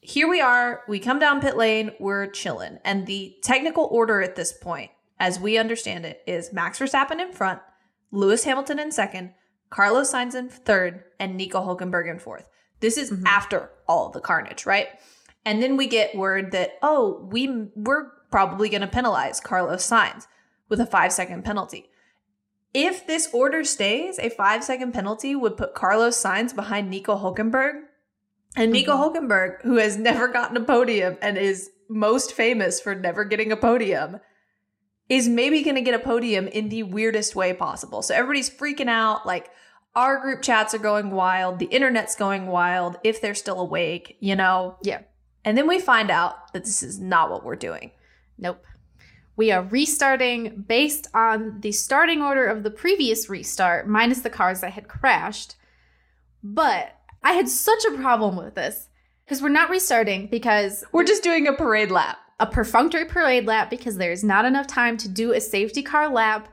[0.00, 2.78] here we are, we come down pit lane, we're chilling.
[2.84, 7.32] And the technical order at this point, as we understand it, is Max Verstappen in
[7.32, 7.60] front,
[8.10, 9.32] Lewis Hamilton in second,
[9.70, 12.48] Carlos Sainz in third, and Nico Hulkenberg in fourth.
[12.80, 13.26] This is mm-hmm.
[13.26, 14.88] after all the carnage, right?
[15.44, 20.26] And then we get word that oh, we we're probably going to penalize Carlos Sainz
[20.68, 21.88] with a 5-second penalty.
[22.74, 27.82] If this order stays, a 5-second penalty would put Carlos Sainz behind Nico Hulkenberg.
[28.56, 29.16] And Nico mm-hmm.
[29.16, 33.56] Hulkenberg, who has never gotten a podium and is most famous for never getting a
[33.56, 34.18] podium,
[35.08, 38.02] is maybe going to get a podium in the weirdest way possible.
[38.02, 39.26] So everybody's freaking out.
[39.26, 39.50] Like
[39.94, 41.58] our group chats are going wild.
[41.58, 44.76] The internet's going wild if they're still awake, you know?
[44.82, 45.02] Yeah.
[45.44, 47.92] And then we find out that this is not what we're doing.
[48.36, 48.64] Nope.
[49.36, 54.60] We are restarting based on the starting order of the previous restart, minus the cars
[54.62, 55.54] that had crashed.
[56.42, 58.88] But I had such a problem with this
[59.24, 62.18] because we're not restarting because We're just doing a parade lap.
[62.38, 66.48] A perfunctory parade lap because there's not enough time to do a safety car lap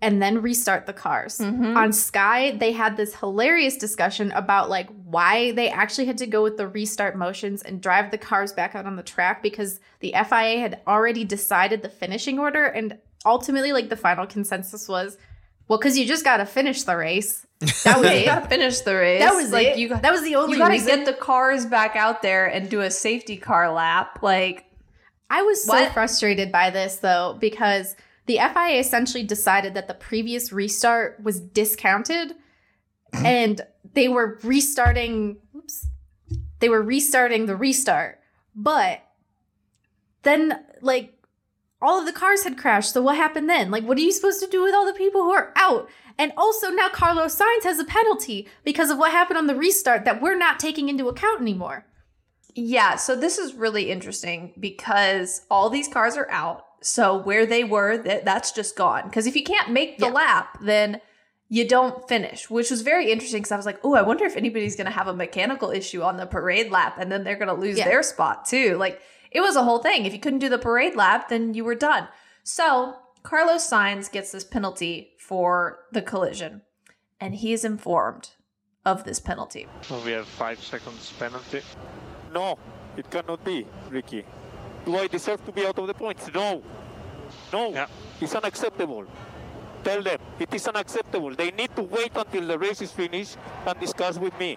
[0.00, 1.38] and then restart the cars.
[1.38, 1.76] Mhm.
[1.76, 6.42] On Sky, they had this hilarious discussion about like why they actually had to go
[6.42, 10.12] with the restart motions and drive the cars back out on the track because the
[10.14, 15.18] FIA had already decided the finishing order and ultimately like the final consensus was
[15.66, 17.44] well cuz you just got to finish the race.
[17.84, 18.26] That was You it.
[18.26, 19.20] gotta finish the race.
[19.20, 19.78] That was like it.
[19.78, 19.88] you.
[19.88, 20.96] that was the only you gotta reason.
[20.98, 24.20] get the cars back out there and do a safety car lap.
[24.22, 24.64] Like
[25.30, 25.92] I was so What?
[25.92, 32.34] frustrated by this though because the FIA essentially decided that the previous restart was discounted
[33.12, 33.60] and
[33.94, 35.86] they were restarting oops,
[36.60, 38.20] they were restarting the restart.
[38.54, 39.02] But
[40.22, 41.14] then like
[41.80, 42.92] all of the cars had crashed.
[42.92, 43.70] So what happened then?
[43.70, 45.88] Like what are you supposed to do with all the people who are out?
[46.18, 50.04] And also now Carlos Sainz has a penalty because of what happened on the restart
[50.04, 51.86] that we're not taking into account anymore.
[52.60, 56.64] Yeah, so this is really interesting because all these cars are out.
[56.82, 59.04] So where they were, that that's just gone.
[59.04, 60.12] Because if you can't make the Yeah.
[60.12, 61.00] lap, then
[61.48, 63.40] you don't finish, which was very interesting.
[63.42, 66.02] Because I was like, oh, I wonder if anybody's going to have a mechanical issue
[66.02, 67.84] on the parade lap, and then they're going to lose Yeah.
[67.84, 68.76] their spot too.
[68.76, 69.00] Like
[69.30, 70.04] it was a whole thing.
[70.04, 72.08] If you couldn't do the parade lap, then you were done.
[72.42, 76.62] So Carlos Sainz gets this penalty for the collision,
[77.20, 78.30] and he is informed
[78.84, 79.66] of this penalty.
[79.82, 81.62] So we have five seconds penalty.
[82.32, 82.58] No,
[82.96, 84.24] it cannot be, Ricky.
[84.84, 86.30] Do I deserve to be out of the points?
[86.32, 86.62] No.
[87.52, 87.70] No.
[87.70, 87.86] Yeah.
[88.20, 89.04] It's unacceptable.
[89.84, 91.34] Tell them it is unacceptable.
[91.34, 94.56] They need to wait until the race is finished and discuss with me.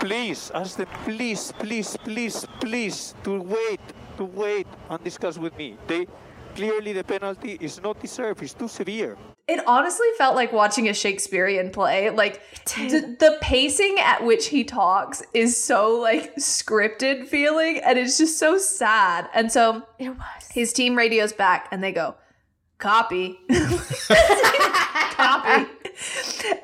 [0.00, 3.80] Please, ask them, please, please, please, please, to wait,
[4.16, 5.76] to wait and discuss with me.
[5.86, 6.06] They
[6.54, 8.42] clearly the penalty is not deserved.
[8.42, 9.16] It's too severe.
[9.46, 12.10] It honestly felt like watching a Shakespearean play.
[12.10, 12.40] Like
[12.76, 18.38] the, the pacing at which he talks is so like scripted feeling and it's just
[18.38, 19.28] so sad.
[19.34, 20.48] And so It was.
[20.50, 22.14] his team radios back and they go,
[22.78, 23.38] "Copy."
[25.16, 25.70] Copy.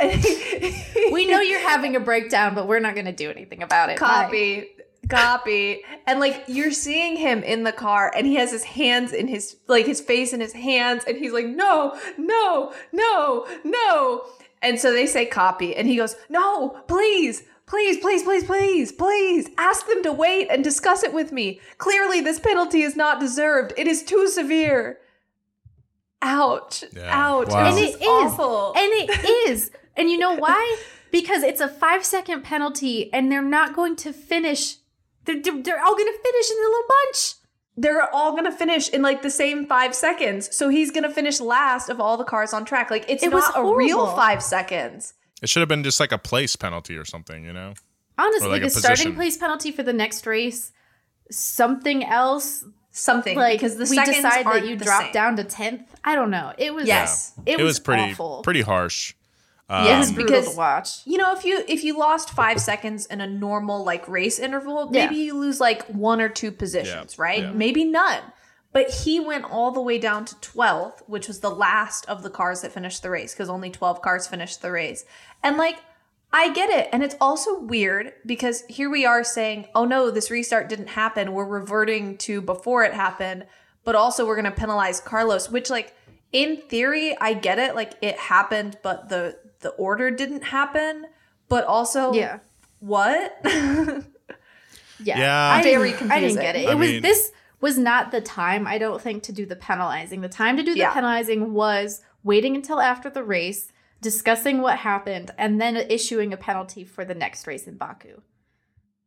[1.12, 3.99] We know you're having a breakdown, but we're not going to do anything about it.
[3.99, 4.68] Bye.
[5.11, 9.13] Copy copy and like you're seeing him in the car and he has his hands
[9.13, 14.23] in his like his face in his hands and he's like no no no no
[14.63, 19.49] and so they say copy and he goes no please please please please please please
[19.59, 23.73] ask them to wait and discuss it with me clearly this penalty is not deserved
[23.77, 24.99] it is too severe
[26.23, 27.09] ouch Yeah.
[27.11, 27.67] ouch Wow.
[27.67, 28.03] And it is is.
[28.03, 29.71] awful And it is.
[29.97, 30.77] And you know why?
[31.11, 34.77] Because it's a five second penalty and they're not going to finish.
[35.25, 37.35] They're, they're, they're all going to finish in a little bunch.
[37.77, 40.55] they're all gonna finish in like the same five seconds.
[40.55, 42.91] So he's gonna finish last of all the cars on track.
[42.91, 45.14] Like it's It was a real five seconds.
[45.41, 47.73] It should have been just like a place penalty or something, you know?
[48.18, 50.73] Honestly, like the a starting place penalty for the next race,
[51.31, 52.64] something else.
[52.93, 55.12] Something Like, because the we seconds decide aren't that you the drop same.
[55.12, 55.85] down to 10th.
[56.03, 56.53] I don't know.
[56.59, 56.89] It was.
[56.89, 57.33] Yes.
[57.47, 58.43] It, It, was, was, pretty awful.
[58.43, 59.14] pretty harsh.
[59.71, 61.01] Um, Yes, It brutal because- to watch.
[61.07, 64.91] You know, if you if you lost five seconds in a normal like race interval,
[64.93, 65.07] Yeah.
[65.07, 67.43] maybe you lose like one or two positions, Yeah, right?
[67.45, 67.53] yeah.
[67.53, 68.21] Maybe none.
[68.73, 72.31] But he went all the way down to 12th, which was the last of the
[72.31, 75.05] cars that finished the race because only 12 cars finished the race.
[75.43, 75.77] And like,
[76.33, 76.89] I get it.
[76.93, 81.33] And it's also weird because here we are saying, oh no, this restart didn't happen.
[81.33, 83.47] We're reverting to before it happened,
[83.85, 85.93] but also we're going to penalize Carlos, which, like,
[86.33, 87.75] in theory, I get it.
[87.75, 91.07] Like, it happened, but the the order didn't happen.
[91.49, 92.39] But also, Yeah.
[92.81, 93.41] what?
[95.03, 95.19] Yeah.
[95.19, 95.51] Yeah.
[95.55, 96.67] I Very didn't, I didn't get it.
[96.67, 96.71] confusing.
[96.71, 97.33] It was mean- this
[97.63, 100.21] was not the time, I don't think, to do the penalizing.
[100.21, 100.93] The time to do the Yeah.
[100.93, 106.85] penalizing was waiting until after the race, discussing what happened, and then issuing a penalty
[106.85, 108.21] for the next race in Baku.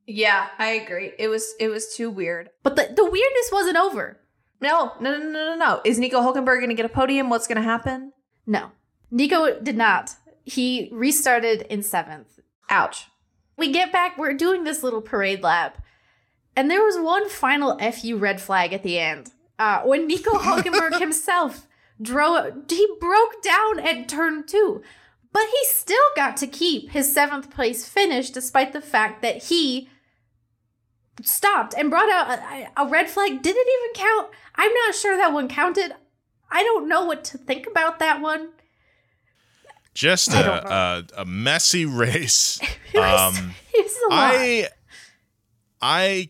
[0.08, 1.14] Yeah, I agree.
[1.20, 2.50] It was it was too weird.
[2.64, 4.20] But the, the weirdness wasn't over.
[4.62, 5.82] No, no, no, no, no, no.
[5.86, 7.30] Is Nico Hulkenberg going to get a podium?
[7.30, 8.14] What's going to happen?
[8.48, 8.72] No.
[9.12, 10.16] Nico did not.
[10.44, 12.40] He restarted in seventh.
[12.70, 13.08] Ouch.
[13.58, 15.82] We get back, we're doing this little parade lap,
[16.56, 19.32] and there was one final FU red flag at the end.
[19.60, 21.68] Uh, when Nico Hulkenberg himself
[22.02, 24.82] drove, he broke down at turn two,
[25.32, 29.90] but he still got to keep his seventh place finish despite the fact that he
[31.22, 33.42] stopped and brought out a, a red flag.
[33.42, 34.30] Did it even count?
[34.56, 35.94] I'm not sure that one counted.
[36.52, 38.50] I don't know what to think about that one.
[39.94, 42.60] Just a, a, a, messy race.
[42.94, 44.68] it was, um, it was I,
[45.82, 46.30] I,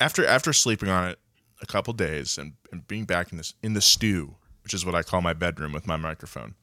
[0.00, 1.18] after after sleeping on it
[1.62, 4.94] a couple days and, and being back in this in the stew, which is what
[4.94, 6.54] I call my bedroom with my microphone,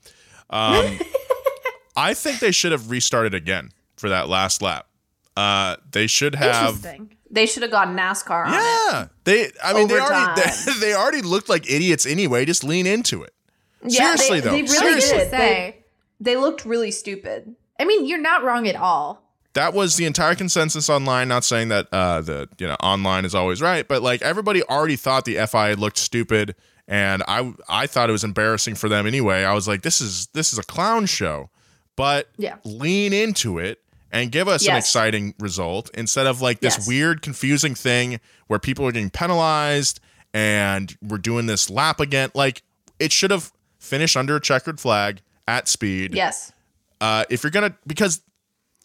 [0.49, 0.99] um,
[1.95, 4.87] I think they should have restarted again for that last lap.
[5.35, 6.85] Uh, they should have.
[7.31, 8.45] They should have gone NASCAR.
[8.45, 9.49] yeah, they.
[9.63, 12.45] I mean, they already they, they, already looked like idiots anyway.
[12.45, 13.33] Just lean into it.
[13.83, 15.17] Yeah, Seriously they, though, they really Seriously.
[15.17, 15.31] did.
[15.31, 15.82] They,
[16.24, 17.55] they looked really stupid.
[17.80, 19.21] I mean, you're not wrong at all.
[19.53, 21.28] That was the entire consensus online.
[21.28, 24.95] Not saying that uh, the you know online is always right, but like everybody already
[24.95, 26.55] thought the FI looked stupid,
[26.88, 29.43] and I I thought it was embarrassing for them anyway.
[29.43, 31.49] I was like, this is this is a clown show,
[31.95, 32.55] but yeah.
[32.63, 33.80] lean into it
[34.11, 34.71] and give us yes.
[34.71, 36.88] an exciting result instead of like this yes.
[36.88, 39.99] weird, confusing thing where people are getting penalized
[40.34, 42.32] and we're doing this lap again.
[42.34, 42.63] Like
[42.97, 46.15] it should have finished under a checkered flag at speed.
[46.15, 46.51] Yes.
[47.01, 48.21] Uh, if you're gonna, because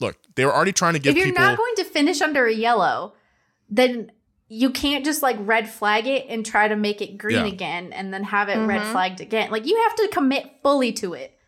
[0.01, 1.13] look, they were already trying to give.
[1.13, 3.15] If you're people, not going to finish under a yellow,
[3.69, 4.13] then
[4.49, 7.53] you can't just like red flag it and try to make it green yeah.
[7.53, 8.69] again and then have it mm-hmm.
[8.69, 9.51] red flagged again.
[9.51, 11.39] Like you have to commit fully to it.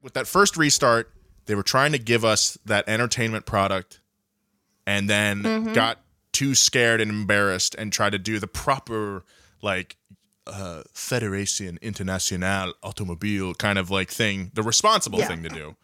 [0.00, 1.10] With that first restart,
[1.46, 4.00] they were trying to give us that entertainment product
[4.86, 5.72] and then mm-hmm.
[5.72, 5.98] got
[6.30, 9.24] too scared and embarrassed and tried to do the proper
[9.60, 9.96] like
[10.48, 15.28] uh, Federation Internationale Automobile kind of like thing, the responsible yeah.
[15.28, 15.76] thing to do.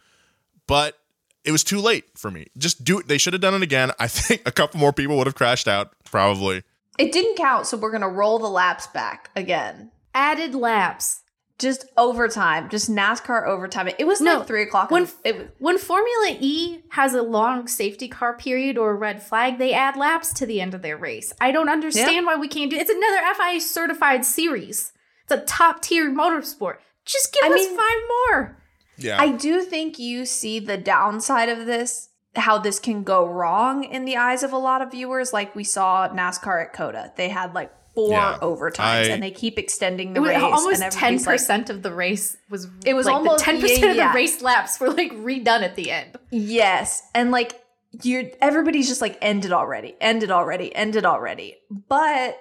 [0.67, 0.99] But
[1.45, 2.47] it was too late for me.
[2.57, 3.09] Just do it.
[3.09, 3.93] They should have done it again.
[3.99, 6.63] I think a couple more people would have crashed out, probably.
[6.99, 9.91] It didn't count, so we're going to roll the laps back again.
[10.15, 11.23] Added laps
[11.59, 13.89] just overtime, just NASCAR overtime.
[13.99, 14.91] It was no, like three o'clock.
[14.91, 19.59] When it, when Formula E has a long safety car period or a red flag,
[19.59, 21.33] they add laps to the end of their race.
[21.41, 22.77] I don't understand why we can't do.
[22.77, 24.93] It's another FIA certified series.
[25.25, 26.77] It's a top tier motorsport.
[27.05, 28.63] Just give I us mean, five more.
[28.97, 32.11] Yeah, I do think you see the downside of this.
[32.37, 35.63] How this can go wrong in the eyes of a lot of viewers, like we
[35.63, 37.13] saw NASCAR at COTA.
[37.15, 40.43] They had like four yeah, overtimes, I, and they keep extending the race.
[40.43, 42.69] Almost ten percent like, of the race was.
[42.85, 45.77] It was like almost ten percent yeah, of the race laps were like redone at
[45.77, 46.19] the end.
[46.31, 47.61] Yes, and like
[48.03, 51.57] you're everybody's just like ended already, ended already, ended already.
[51.71, 52.41] But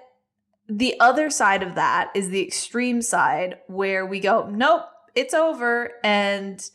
[0.67, 4.83] the other side of that is the extreme side where we go, nope,
[5.13, 6.67] it's over, and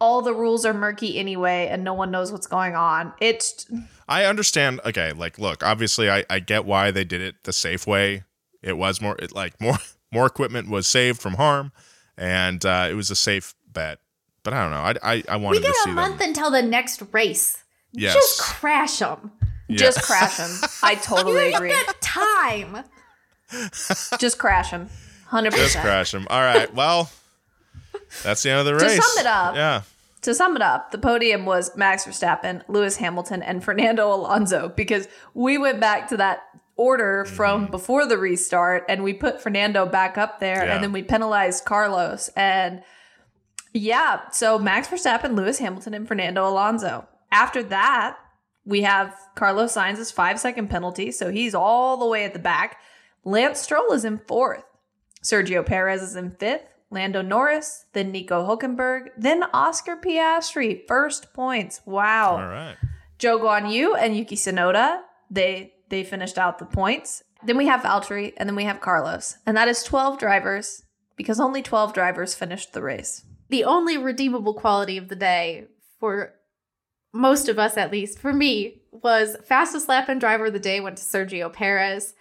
[0.00, 3.12] all the rules are murky anyway, and no one knows what's going on.
[3.20, 3.66] It's
[4.08, 4.80] I understand.
[4.84, 8.24] Okay, like look, obviously, I I get why they did it the safe way.
[8.62, 9.78] It was more it, like more
[10.12, 11.72] more equipment was saved from harm,
[12.16, 13.98] and uh, it was a safe bet.
[14.42, 15.02] But I don't know.
[15.02, 16.28] I I, I wanted we got to see a month them.
[16.28, 17.62] until the next race.
[17.92, 18.14] Yes.
[18.14, 19.32] Just crash them.
[19.68, 19.80] Yes.
[19.80, 20.70] Just crash them.
[20.82, 21.74] I totally agree.
[22.00, 22.84] time.
[24.18, 24.88] Just crash them.
[25.26, 25.72] Hundred percent.
[25.72, 26.26] Just crash them.
[26.30, 26.72] All right.
[26.74, 27.10] Well,
[28.22, 28.96] that's the end of the race.
[28.96, 29.54] to sum it up.
[29.54, 29.82] Yeah
[30.22, 35.08] to sum it up, the podium was Max Verstappen, Lewis Hamilton, and Fernando Alonso because
[35.34, 36.42] we went back to that
[36.76, 37.70] order from mm-hmm.
[37.70, 40.74] before the restart and we put Fernando back up there yeah.
[40.74, 42.30] and then we penalized Carlos.
[42.36, 42.82] And
[43.72, 47.06] yeah, so Max Verstappen, Lewis Hamilton, and Fernando Alonso.
[47.30, 48.16] After that,
[48.64, 52.78] we have Carlos Sainz's five second penalty, so he's all the way at the back.
[53.24, 54.64] Lance Stroll is in fourth.
[55.22, 56.77] Sergio Perez is in fifth.
[56.90, 60.86] Lando Norris, then Nico Hulkenberg, then Oscar Piastri.
[60.86, 61.82] First points.
[61.84, 62.36] Wow.
[62.36, 62.76] All right.
[63.18, 67.22] Zhou Guan Yu and Yuki Tsunoda, they they finished out the points.
[67.44, 69.36] Then we have Valtteri, and then we have Carlos.
[69.46, 70.82] And that is 12 drivers
[71.16, 73.24] because only 12 drivers finished the race.
[73.48, 75.66] The only redeemable quality of the day
[75.98, 76.34] for
[77.12, 80.80] most of us at least, for me, was fastest lap and driver of the day
[80.80, 82.14] went to Sergio Perez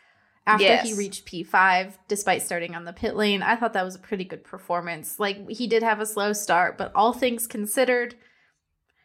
[0.47, 0.87] after yes.
[0.87, 3.43] he reached P5, despite starting on the pit lane.
[3.43, 5.19] I thought that was a pretty good performance.
[5.19, 8.15] Like, he did have a slow start, but all things considered,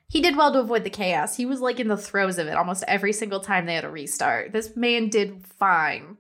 [0.09, 1.37] he did well to avoid the chaos.
[1.37, 3.91] He was like in the throes of it almost every single time they had a
[3.91, 4.53] restart.
[4.53, 6.17] This man did fine.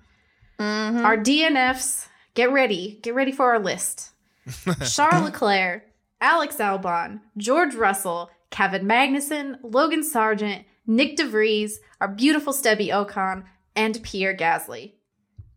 [0.58, 1.04] Mm-hmm.
[1.04, 2.98] Our DNFs, get ready.
[3.02, 4.10] Get ready for our list.
[4.90, 5.84] Charles Leclerc,
[6.20, 13.44] Alex Albon, George Russell, Kevin Magnussen, Logan Sargent, Nick de Vries, our beautiful Stebby Ocon,
[13.76, 14.94] and Pierre Gasly.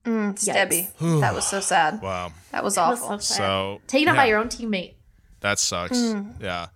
[0.05, 0.87] Mm, Debbie.
[0.99, 2.01] that was so sad.
[2.01, 2.31] Wow.
[2.51, 3.19] That was That was awful.
[3.19, 3.37] so sad.
[3.37, 4.93] So Taken out by your own teammate.
[5.41, 5.97] That sucks.
[5.97, 6.41] Mm.
[6.41, 6.67] Yeah.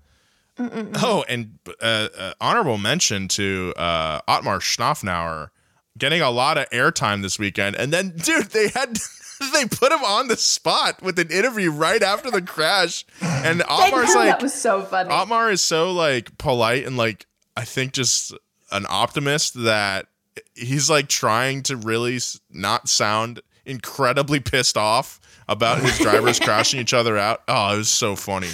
[0.60, 5.50] Oh, and uh, uh, honorable mention to uh, Otmar Szafnauer
[5.98, 8.98] getting a lot of airtime this weekend, and then, dude, they had
[9.54, 14.14] they put him on the spot with an interview right after the crash, and Otmar's
[14.16, 15.10] like, that was so funny.
[15.10, 17.26] Otmar is so like polite and like
[17.56, 18.34] I think just
[18.72, 20.08] an optimist that
[20.56, 22.20] he's like trying to really
[22.50, 27.44] not sound incredibly pissed off about his drivers crashing each other out.
[27.48, 28.50] Oh, it was so funny.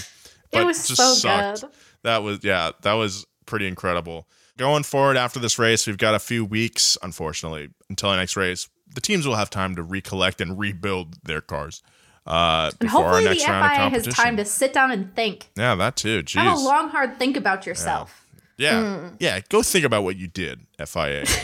[0.52, 1.62] But it was just so sucked.
[1.62, 1.72] good.
[2.04, 4.28] That was yeah, that was pretty incredible.
[4.58, 8.70] Going forward after this race, we've got a few weeks, unfortunately, until our next race.
[8.94, 11.82] The teams will have time to recollect and rebuild their cars
[12.28, 15.50] uh, And hopefully the next round of FIA has time to sit down and think.
[15.56, 16.24] yeah, that too.
[16.24, 16.42] Jeez.
[16.42, 18.26] Have a long, hard think about yourself.
[18.58, 19.10] Yeah.
[19.20, 19.42] Yeah.
[19.50, 21.26] Go think about what you did, FIA.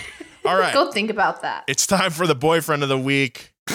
[0.45, 0.73] All right.
[0.73, 1.63] Go think about that.
[1.67, 3.53] It's time for the boyfriend of the week.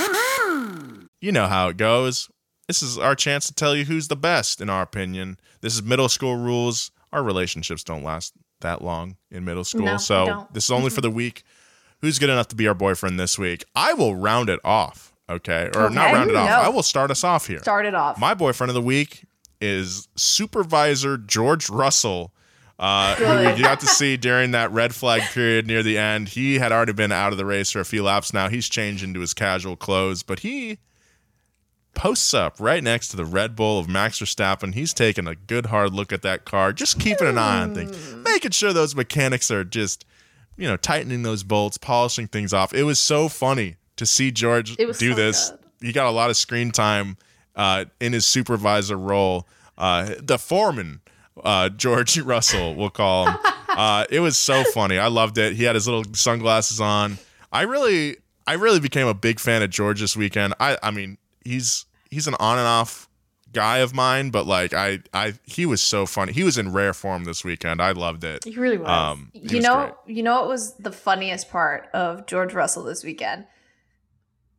[1.23, 2.29] You know how it goes.
[2.69, 5.39] This is our chance to tell you who's the best, in our opinion.
[5.63, 6.91] This is middle school rules.
[7.11, 9.87] Our relationships don't last that long in middle school.
[9.87, 11.43] No, so this is only for the week.
[12.01, 13.65] Who's good enough to be our boyfriend this week?
[13.75, 15.15] I will round it off.
[15.29, 15.71] Okay.
[15.75, 16.49] Or not round it off.
[16.49, 16.57] No.
[16.57, 17.61] I will start us off here.
[17.61, 18.19] Start it off.
[18.21, 19.25] My boyfriend of the week
[19.61, 22.33] is supervisor George Russell,
[22.79, 26.29] uh, who we got to see during that red flag period near the end.
[26.31, 28.49] He had already been out of the race for a few laps now.
[28.49, 30.79] He's changed into his casual clothes, but he
[31.95, 34.75] posts up right next to the Red Bull of Max Verstappen.
[34.75, 38.15] He's taking a good hard look at that car, just keeping an eye on things,
[38.15, 40.05] making sure those mechanics are just,
[40.57, 42.75] you know, tightening those bolts, polishing things off.
[42.75, 45.51] It was so funny to see George do so this.
[45.51, 45.59] good.
[45.81, 47.17] He got a lot of screen time
[47.57, 49.49] uh, in his supervisor role.
[49.79, 51.01] Uh, the foreman,
[51.43, 53.37] uh, George Russell, we'll call him.
[53.69, 54.99] Uh, it was so funny.
[54.99, 55.55] I loved it.
[55.55, 57.19] He had his little sunglasses on.
[57.53, 58.17] I really,
[58.47, 60.55] I really became a big fan of George this weekend.
[60.61, 63.09] I, I mean, he's he's an on and off
[63.53, 66.33] guy of mine, but like I, I, he was so funny.
[66.33, 67.81] He was in rare form this weekend.
[67.81, 68.45] I loved it.
[68.45, 68.89] He really was.
[68.89, 70.17] Um, he you was know, great.
[70.17, 73.47] you know what was the funniest part of George Russell this weekend?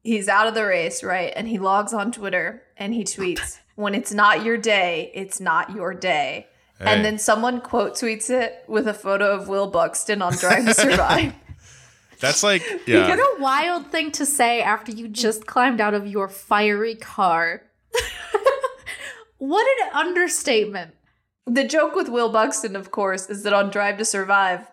[0.03, 1.33] He's out of the race, right?
[1.35, 5.75] And he logs on Twitter and he tweets, "When it's not your day, it's not
[5.75, 6.47] your day."
[6.79, 6.85] Hey.
[6.85, 10.73] And then someone quote tweets it with a photo of Will Buxton on Drive to
[10.73, 11.33] Survive.
[12.19, 13.07] That's like, yeah.
[13.09, 17.63] What a wild thing to say after you just climbed out of your fiery car.
[19.37, 20.93] what an understatement.
[21.45, 24.67] the joke with Will Buxton, of course, is that on Drive to Survive,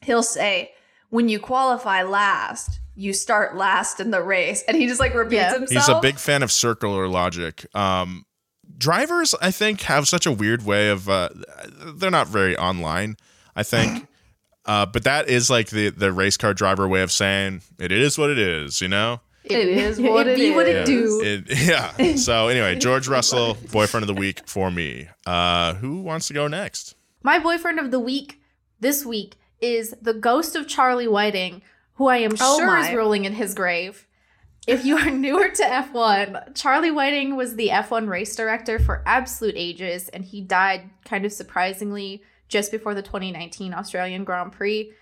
[0.00, 0.72] he'll say,
[1.10, 5.34] "When you qualify last, you start last in the race," and he just like repeats
[5.42, 5.52] Yeah.
[5.54, 5.86] himself.
[5.86, 7.66] He's a big fan of circular logic.
[7.74, 8.24] Um,
[8.76, 11.08] drivers, I think, have such a weird way of.
[11.08, 11.28] Uh,
[11.94, 13.16] they're not very online.
[13.56, 14.06] I think,
[14.66, 18.18] uh, but that is like the the race car driver way of saying it is
[18.18, 18.80] what it is.
[18.80, 19.20] You know.
[19.44, 20.86] It is what it be what it is.
[20.88, 21.20] do.
[21.22, 21.44] It,
[21.98, 22.16] yeah.
[22.16, 25.08] So anyway, George Russell, boyfriend of the week for me.
[25.26, 26.94] Uh, who wants to go next?
[27.22, 28.40] My boyfriend of the week
[28.80, 31.62] this week is the ghost of Charlie Whiting,
[31.94, 32.88] who I am Oh sure my.
[32.88, 34.06] is rolling in his grave.
[34.66, 39.54] If you are newer to F1, Charlie Whiting was the F1 race director for absolute
[39.56, 44.92] ages, and he died kind of surprisingly just before the 2019 Australian Grand Prix.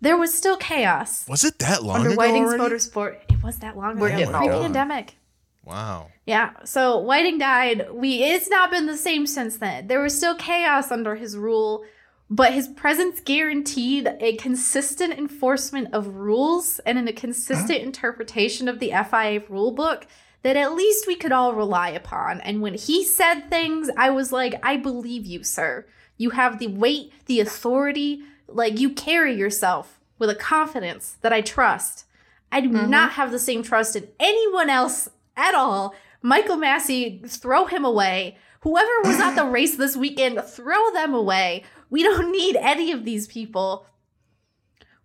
[0.00, 2.74] There was still chaos Was it that long under ago Whiting's already?
[2.74, 3.16] Motorsport.
[3.28, 4.44] It was that long We're ago, getting old.
[4.50, 5.16] pre-pandemic.
[5.64, 6.08] Wow.
[6.24, 6.52] Yeah.
[6.64, 7.88] So Whiting died.
[7.92, 9.88] We it's not been the same since then.
[9.88, 11.84] There was still chaos under his rule,
[12.30, 18.90] but his presence guaranteed a consistent enforcement of rules and a consistent interpretation of the
[18.90, 20.04] FIA rulebook
[20.42, 22.40] that at least we could all rely upon.
[22.42, 25.86] And when he said things, I was like, I believe you, sir.
[26.16, 31.40] You have the weight, the authority, like you carry yourself with a confidence that I
[31.40, 32.04] trust.
[32.52, 32.90] I do mm-hmm.
[32.90, 35.94] not have the same trust in anyone else at all.
[36.22, 38.36] Michael Masi, throw him away.
[38.60, 41.64] Whoever was at the race this weekend, throw them away.
[41.90, 43.86] We don't need any of these people.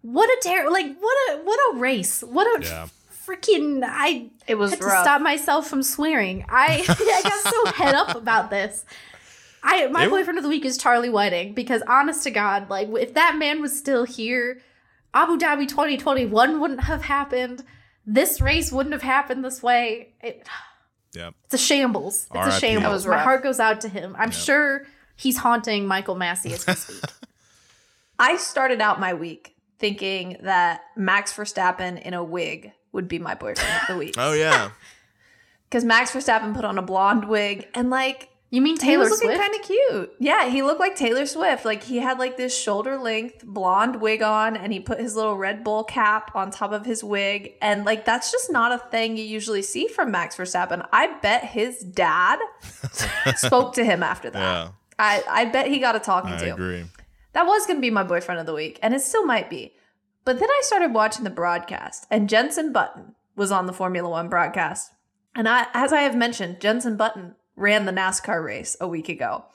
[0.01, 2.21] What a terrible, like what a what a race.
[2.21, 2.87] What a Yeah.
[3.25, 6.45] freaking I It was had to stop myself from swearing.
[6.47, 8.85] I I got so head up about this.
[9.63, 12.87] I my It- boyfriend of the week is Charlie Whiting because honest to God, like
[12.99, 14.61] if that man was still here,
[15.15, 17.63] Abu Dhabi 2021 wouldn't have happened.
[18.05, 20.13] This race wouldn't have happened this way.
[20.21, 20.45] It,
[21.15, 21.31] Yeah.
[21.45, 22.25] it's a shambles.
[22.25, 22.45] It's a RIP.
[22.51, 22.93] That shambles.
[22.93, 24.15] was My heart goes out to him.
[24.19, 24.85] I'm sure
[25.15, 27.09] he's haunting Michael Masi as we speak.
[28.19, 33.35] I started out my week thinking that Max Verstappen in a wig would be my
[33.35, 34.15] boyfriend of the week.
[34.17, 34.69] Oh yeah.
[35.69, 39.21] because Max Verstappen put on a blonde wig and like you mean Taylor he was
[39.21, 40.15] looking kind of cute.
[40.19, 41.65] Yeah, he looked like Taylor Swift.
[41.65, 45.35] Like he had like this shoulder length blonde wig on, and he put his little
[45.35, 49.17] Red Bull cap on top of his wig, and like that's just not a thing
[49.17, 50.87] you usually see from Max Verstappen.
[50.93, 52.39] I bet his dad
[53.35, 54.39] spoke to him after that.
[54.39, 54.69] Yeah.
[54.97, 56.45] I I bet he got a talking to.
[56.45, 56.85] I agree.
[57.33, 59.73] That was going to be my boyfriend of the week, and it still might be.
[60.23, 64.29] But then I started watching the broadcast, and Jenson Button was on the Formula One
[64.29, 64.91] broadcast.
[65.35, 69.45] And I, as I have mentioned, Jenson Button ran the NASCAR race a week ago.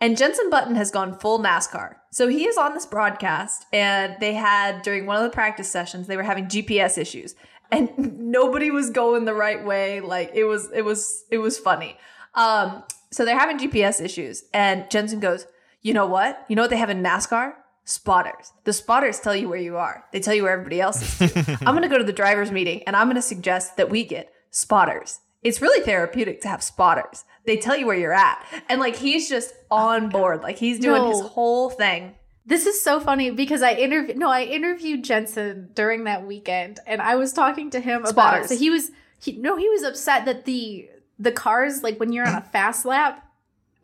[0.00, 1.96] And Jenson Button has gone full NASCAR.
[2.12, 6.06] So he is on this broadcast, and they had, during one of the practice sessions,
[6.06, 7.34] they were having GPS issues.
[7.70, 10.00] And nobody was going the right way.
[10.00, 11.98] Like it was, it was, it was funny.
[12.34, 15.46] Um, so they're having GPS issues, and Jenson goes,
[15.82, 16.44] You know what?
[16.48, 17.54] You know what they have in NASCAR?
[17.84, 18.52] Spotters.
[18.64, 20.04] The spotters tell you where you are.
[20.12, 21.32] They tell you where everybody else is.
[21.62, 24.04] I'm going to go to the drivers' meeting and I'm going to suggest that we
[24.04, 25.20] get spotters.
[25.42, 27.24] It's really therapeutic to have spotters.
[27.46, 28.44] They tell you where you're at.
[28.68, 30.42] And like he's just on oh, board.
[30.42, 32.14] Like he's doing his whole thing.
[32.44, 37.00] This is so funny because I interviewed no, I interviewed Jenson during that weekend and
[37.00, 38.48] I was talking to him about Spotters.
[38.48, 40.88] so he was he no, he was upset that the
[41.18, 43.24] the cars like when you're on a fast lap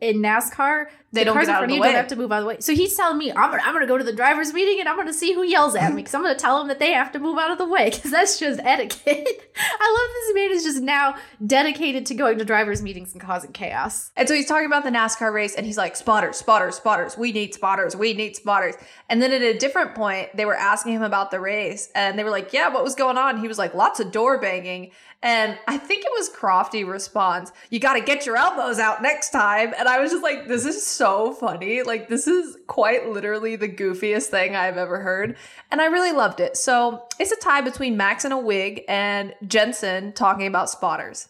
[0.01, 1.87] in NASCAR, They the don't cars in front of you way.
[1.87, 2.57] don't have to move out of the way.
[2.59, 4.97] So he's telling me I'm gonna, I'm gonna go to the drivers meeting and I'm
[4.97, 7.19] gonna see who yells at me because I'm gonna tell them that they have to
[7.19, 9.05] move out of the way because that's just etiquette.
[9.57, 11.15] I love this man is just now
[11.47, 14.11] dedicated to going to drivers meetings and causing chaos.
[14.17, 17.17] And so he's talking about the NASCAR race and he's like, spotters, spotters, spotters.
[17.17, 17.95] We need spotters.
[17.95, 18.75] We need spotters.
[19.09, 22.25] And then at a different point, they were asking him about the race and they
[22.25, 23.39] were like, yeah, what was going on?
[23.39, 24.91] He was like, lots of door banging.
[25.21, 29.31] And I think it was Crofty responds, you got to get your elbows out next
[29.31, 29.73] time.
[29.77, 31.81] And I was just like, this is so funny.
[31.81, 35.35] Like, this is quite literally the goofiest thing I've ever heard.
[35.71, 36.57] And I really loved it.
[36.57, 41.29] So it's a tie between Max in a wig and Jenson talking about spotters.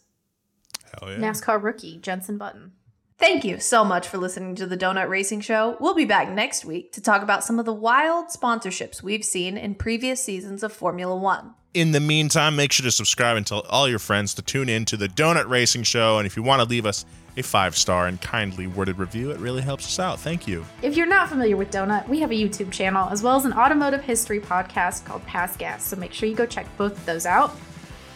[0.99, 1.17] Hell yeah.
[1.17, 2.73] NASCAR rookie Jenson Button.
[3.17, 5.77] Thank you so much for listening to the Donut Racing Show.
[5.79, 9.55] We'll be back next week to talk about some of the wild sponsorships we've seen
[9.55, 11.53] in previous seasons of Formula One.
[11.75, 14.85] In the meantime, make sure to subscribe and tell all your friends to tune in
[14.85, 16.17] to the Donut Racing Show.
[16.19, 17.05] And if you want to leave us
[17.35, 20.17] a five star and kindly worded review, it really helps us out.
[20.17, 20.63] Thank you.
[20.81, 23.51] If you're not familiar with Donut, we have a YouTube channel as well as an
[23.51, 27.25] automotive history podcast called Pass Gas, so make sure you go check both of those
[27.25, 27.53] out.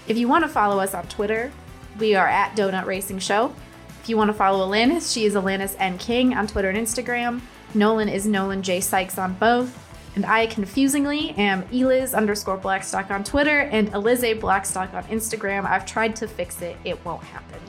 [0.08, 1.52] If you want to follow us on Twitter,
[2.00, 3.54] we are at Donut Racing Show.
[4.02, 5.98] If you want to follow Alanis, she is Alanis N.
[5.98, 7.42] King on Twitter and Instagram.
[7.74, 8.80] Nolan is Nolan J.
[8.80, 9.89] Sykes on both.
[10.16, 15.66] And I confusingly am Eliz underscore Blackstock on Twitter and Eliza Blackstock on Instagram.
[15.66, 17.60] I've tried to fix it, it won't happen.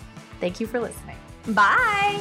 [0.41, 1.17] Thank you for listening.
[1.49, 2.21] Bye!